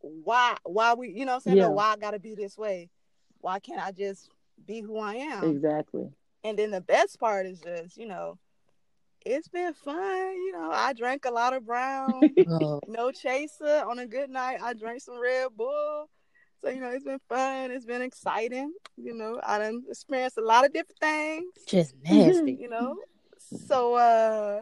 [0.00, 1.58] Why why we you know what I'm saying?
[1.58, 1.68] Yeah.
[1.68, 2.90] Why I gotta be this way?
[3.40, 4.30] Why can't I just
[4.66, 5.44] be who I am?
[5.44, 6.08] Exactly.
[6.42, 8.38] And then the best part is just, you know,
[9.24, 9.96] it's been fun.
[9.96, 12.34] You know, I drank a lot of brown.
[12.46, 14.58] Oh, no chaser on a good night.
[14.62, 16.10] I drank some Red Bull.
[16.62, 17.70] So, you know, it's been fun.
[17.70, 18.72] It's been exciting.
[18.96, 22.52] You know, I done experienced a lot of different things, just nasty.
[22.60, 22.96] you know.
[23.66, 24.60] So uh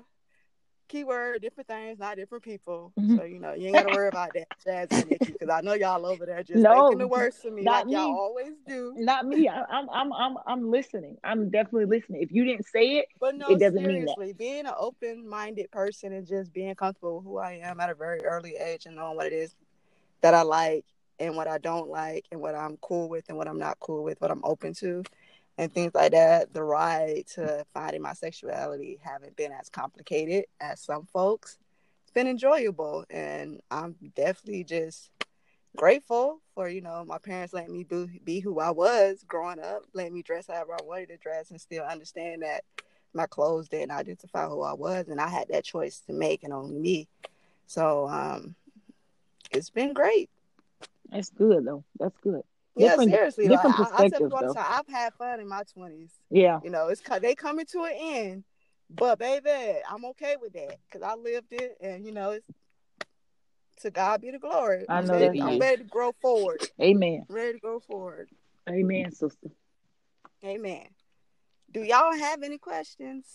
[0.93, 2.93] keyword, different things, not different people.
[3.01, 3.17] Mhm.
[3.17, 5.73] So, you know, you ain't gotta worry about that, Jazz and Nikki, because I know
[5.73, 8.95] y'all over there just No, making the worst of me not like y'all always do.
[8.97, 9.49] Not me.
[9.49, 11.17] I, I'm I'm I'm I'm listening.
[11.25, 12.23] I'm definitely listening.
[12.23, 14.35] If you didn't say it, But no, It doesn't mean that.
[14.37, 18.25] being an open-minded person and just being comfortable with who I am at a very
[18.25, 19.55] early age and knowing what it is
[20.21, 20.85] that I like
[21.19, 24.03] and what I don't like and what I'm cool with and what I'm not cool
[24.05, 25.03] with, what I'm open to,
[25.59, 26.53] and things like that.
[26.53, 31.59] The ride to finding my sexuality haven't been as complicated as some folks.
[32.03, 35.11] It's been enjoyable, and I'm definitely just
[35.75, 39.83] grateful for you know my parents letting me be, be who I was growing up,
[39.95, 42.65] letting me dress however I wanted to dress, and still understand that
[43.15, 46.53] my clothes didn't identify who I was, and I had that choice to make, and
[46.53, 47.09] only me.
[47.67, 48.55] So um,
[49.51, 50.31] it's been great.
[51.11, 51.85] that's good though.
[51.99, 52.43] That's good.
[52.77, 53.49] Yeah, seriously.
[53.49, 54.55] different like, I, I tell people all the though.
[54.55, 56.13] time, I've had fun in my twenties.
[56.31, 56.61] Yeah.
[56.65, 58.45] You know, it's they coming to an end,
[58.91, 59.51] but baby,
[59.91, 62.47] I'm okay with that because I lived it, and you know, it's
[63.83, 64.85] to God be the glory.
[64.89, 66.63] I I'm know ready, I'm ready to grow forward.
[66.81, 67.25] Amen.
[67.29, 68.29] Ready to go forward.
[68.69, 69.49] Amen, sister.
[70.45, 70.87] Amen.
[71.73, 73.27] Do y'all have any questions?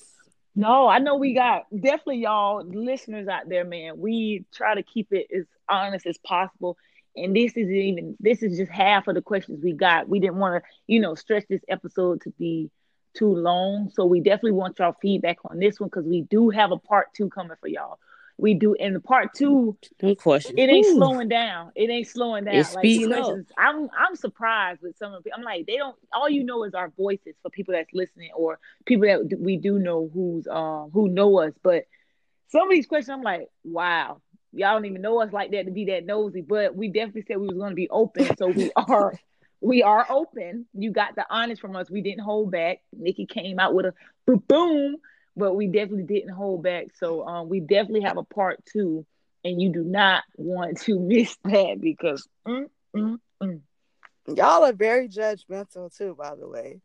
[0.55, 3.99] No, I know we got definitely y'all listeners out there, man.
[3.99, 6.77] We try to keep it as honest as possible.
[7.17, 10.07] And this isn't even this is just half of the questions we got.
[10.07, 12.69] We didn't want to, you know, stretch this episode to be
[13.15, 13.89] too long.
[13.93, 17.13] So we definitely want y'all feedback on this one because we do have a part
[17.15, 17.99] two coming for y'all.
[18.39, 20.53] We do in the part two, Them questions.
[20.59, 20.93] it ain't Ooh.
[20.95, 21.71] slowing down.
[21.75, 22.53] It ain't slowing down.
[22.53, 23.35] It's like speeding up.
[23.57, 26.75] I'm I'm surprised with some of the I'm like, they don't all you know is
[26.75, 31.09] our voices for people that's listening or people that we do know who's um who
[31.09, 31.53] know us.
[31.63, 31.85] But
[32.49, 34.21] some of these questions I'm like, wow,
[34.53, 36.41] y'all don't even know us like that to be that nosy.
[36.41, 38.35] But we definitely said we was gonna be open.
[38.37, 39.13] So we are
[39.61, 40.65] we are open.
[40.73, 41.89] You got the honest from us.
[41.89, 42.79] We didn't hold back.
[42.93, 43.93] Nikki came out with a
[44.47, 44.97] boom
[45.37, 46.87] but we definitely didn't hold back.
[46.95, 49.05] So um, we definitely have a part two,
[49.45, 53.61] and you do not want to miss that because mm, mm, mm.
[54.35, 56.81] Y'all are very judgmental too, by the way.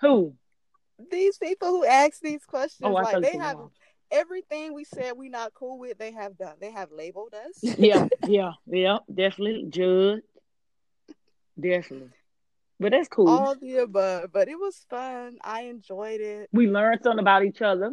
[0.00, 0.34] who?
[1.10, 3.58] These people who ask these questions, Oh, I like they have.
[4.10, 6.54] Everything we said we not cool with, they have done.
[6.60, 7.62] They have labeled us.
[7.78, 10.22] Yeah, yeah, yeah, definitely judge,
[11.58, 12.10] definitely.
[12.80, 13.28] But that's cool.
[13.30, 14.32] All the above.
[14.32, 15.38] But it was fun.
[15.42, 16.50] I enjoyed it.
[16.52, 17.92] we learned something about each other.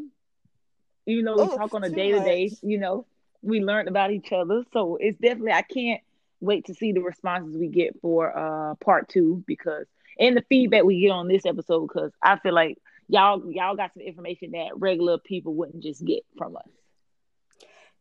[1.05, 3.05] Even though we Oh, talk on a day to day, you know,
[3.41, 4.63] we learned about each other.
[4.73, 6.01] So it's definitely I can't
[6.39, 9.85] wait to see the responses we get for uh part two because
[10.19, 13.93] and the feedback we get on this episode because I feel like y'all y'all got
[13.93, 16.63] some information that regular people wouldn't just get from us.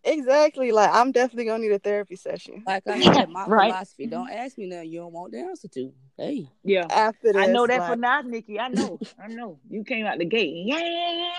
[0.04, 0.72] Exactly.
[0.72, 3.70] Like I'm definitely gonna need a therapy session Like I said, my Right.
[3.70, 5.92] philosophy: don't ask me nothing you don't want the answer to.
[6.16, 6.86] Hey, Yeah.
[6.90, 7.36] after this.
[7.36, 8.58] I know that like, for now, Nikki.
[8.58, 8.98] I know.
[9.18, 9.60] I know.
[9.68, 10.54] You came out the gate.
[10.66, 11.32] Yeah, yeah, yeah.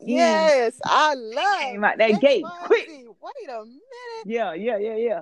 [0.00, 2.88] Yes, I love Came out that X, gate Y, quick.
[2.88, 3.80] Wait a minute.
[4.26, 5.20] Yeah, yeah, yeah, yeah.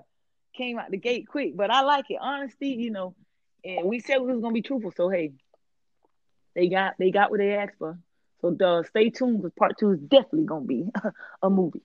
[0.56, 2.18] Came out the gate quick, but I like it.
[2.20, 3.14] Honesty, you know,
[3.64, 4.92] and we said we was gonna be truthful.
[4.96, 5.32] So hey,
[6.56, 7.98] they got they got what they asked for.
[8.40, 10.88] So uh, stay tuned because part two is definitely gonna be
[11.42, 11.82] a movie.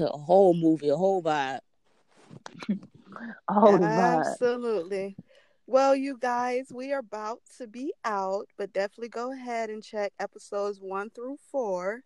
[0.00, 1.60] a whole movie, a whole vibe.
[3.48, 4.26] Oh, the vibe.
[4.26, 5.16] Absolutely.
[5.66, 10.12] Well, you guys, we are about to be out, but definitely go ahead and check
[10.20, 12.02] episodes one through four.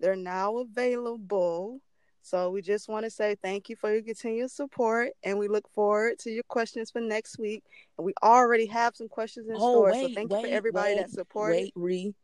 [0.00, 1.80] They're now available.
[2.22, 5.68] So we just want to say thank you for your continued support, and we look
[5.72, 7.64] forward to your questions for next week.
[7.96, 10.52] And we already have some questions in Oh store, wait, so thank wait, you for
[10.54, 11.56] everybody wait, that supported.
[11.56, 12.14] wait, re,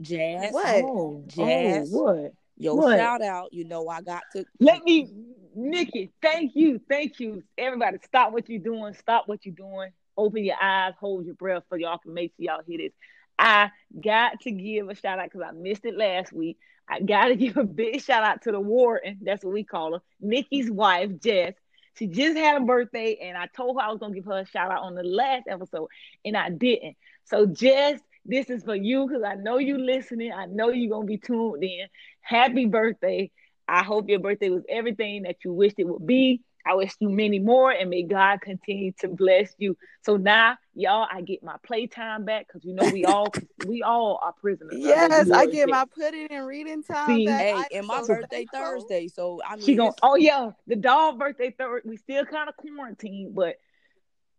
[0.00, 0.52] jazz.
[0.52, 0.66] What?
[0.84, 1.92] Oh, oh, Jazz.
[1.94, 2.32] oh, what?
[2.56, 2.98] Yo, What?
[2.98, 3.52] shout out.
[3.52, 4.44] You know I got to.
[4.60, 5.12] Let me,
[5.54, 6.12] Nikki.
[6.22, 7.98] Thank you, thank you, everybody.
[8.04, 8.94] Stop what you're doing.
[8.94, 9.90] Stop what you're doing.
[10.16, 10.94] Open your eyes.
[11.00, 12.92] Hold your breath, so y'all can make sure y'all hear this.
[13.38, 13.70] I
[14.02, 16.58] got to give a shout out because I missed it last week.
[16.88, 19.18] I got to give a big shout out to the warden.
[19.22, 21.54] That's what we call her, Nikki's wife, Jess.
[21.98, 24.46] She just had a birthday, and I told her I was gonna give her a
[24.46, 25.88] shout out on the last episode,
[26.24, 26.96] and I didn't.
[27.24, 30.32] So, Jess, this is for you because I know you're listening.
[30.32, 31.86] I know you're gonna be tuned in.
[32.20, 33.30] Happy birthday!
[33.68, 36.42] I hope your birthday was everything that you wished it would be.
[36.66, 39.76] I wish you many more, and may God continue to bless you.
[40.02, 43.32] So now, y'all, I get my playtime back because you know we all
[43.66, 44.74] we all are prisoners.
[44.78, 45.88] Yes, I get my Jess.
[45.94, 47.26] putting and reading time See?
[47.26, 47.40] back.
[47.40, 48.60] Hey, I and my so birthday thankful.
[48.60, 51.88] Thursday, so I mean, She gonna oh yeah, the dog birthday Thursday.
[51.88, 53.56] We still kind of quarantined, but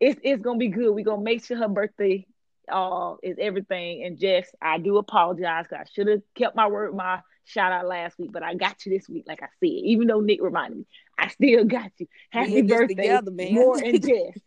[0.00, 0.92] it's it's gonna be good.
[0.92, 2.26] We gonna make sure her birthday
[2.70, 4.04] uh is everything.
[4.04, 7.86] And Jess, I do apologize because I should have kept my word, my shout out
[7.86, 9.68] last week, but I got you this week, like I said.
[9.68, 10.86] Even though Nick reminded me,
[11.18, 12.06] I still got you.
[12.30, 13.52] Happy in this birthday, together, man.
[13.54, 14.38] more and Jess.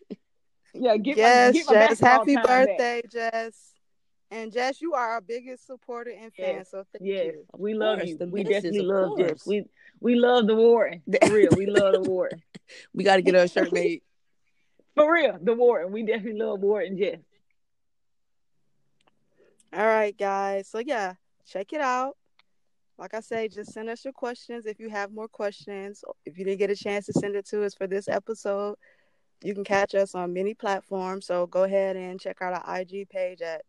[0.74, 2.00] Yeah, get yes, my get my Jess.
[2.00, 2.68] Happy time back.
[2.68, 3.74] birthday, Jess.
[4.32, 6.58] And Jess, you are our biggest supporter and fan.
[6.58, 7.46] Yes, So thank Yes, you.
[7.58, 8.18] we love course, you.
[8.18, 9.48] the We missus, definitely of love Jess.
[9.48, 9.66] We
[10.00, 11.02] we love the warden.
[11.22, 12.44] For real, we love the warden.
[12.94, 14.02] we got to get her a shirt made.
[14.96, 15.92] For real, the warden.
[15.92, 17.20] We definitely love warden Jess.
[19.74, 20.68] All right, guys.
[20.68, 21.14] So yeah,
[21.48, 22.18] check it out.
[23.00, 26.04] Like I say, just send us your questions if you have more questions.
[26.26, 28.76] If you didn't get a chance to send it to us for this episode,
[29.42, 31.26] you can catch us on many platforms.
[31.26, 33.62] So go ahead and check out our IG page at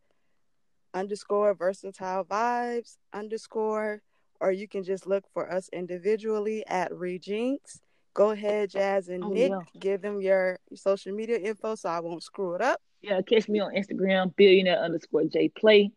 [0.94, 4.02] underscore versatile vibes underscore,
[4.40, 7.78] or you can just look for us individually at Rejinx.
[8.14, 9.60] Go ahead, Jazz and Oh, Nick, yeah.
[9.78, 12.80] give them your social media info so I won't screw it up.
[13.00, 15.92] Yeah, catch me on Instagram, billionaire underscore J Play.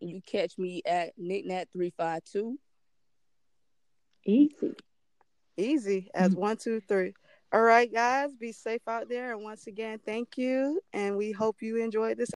[0.00, 2.56] You catch me at nicknat352.
[4.24, 4.74] Easy.
[5.56, 6.34] Easy as Mm-hmm.
[6.34, 7.14] one, two, three.
[7.52, 9.32] All right, guys, be safe out there.
[9.32, 10.80] And once again, thank you.
[10.92, 12.22] And we hope you enjoyed this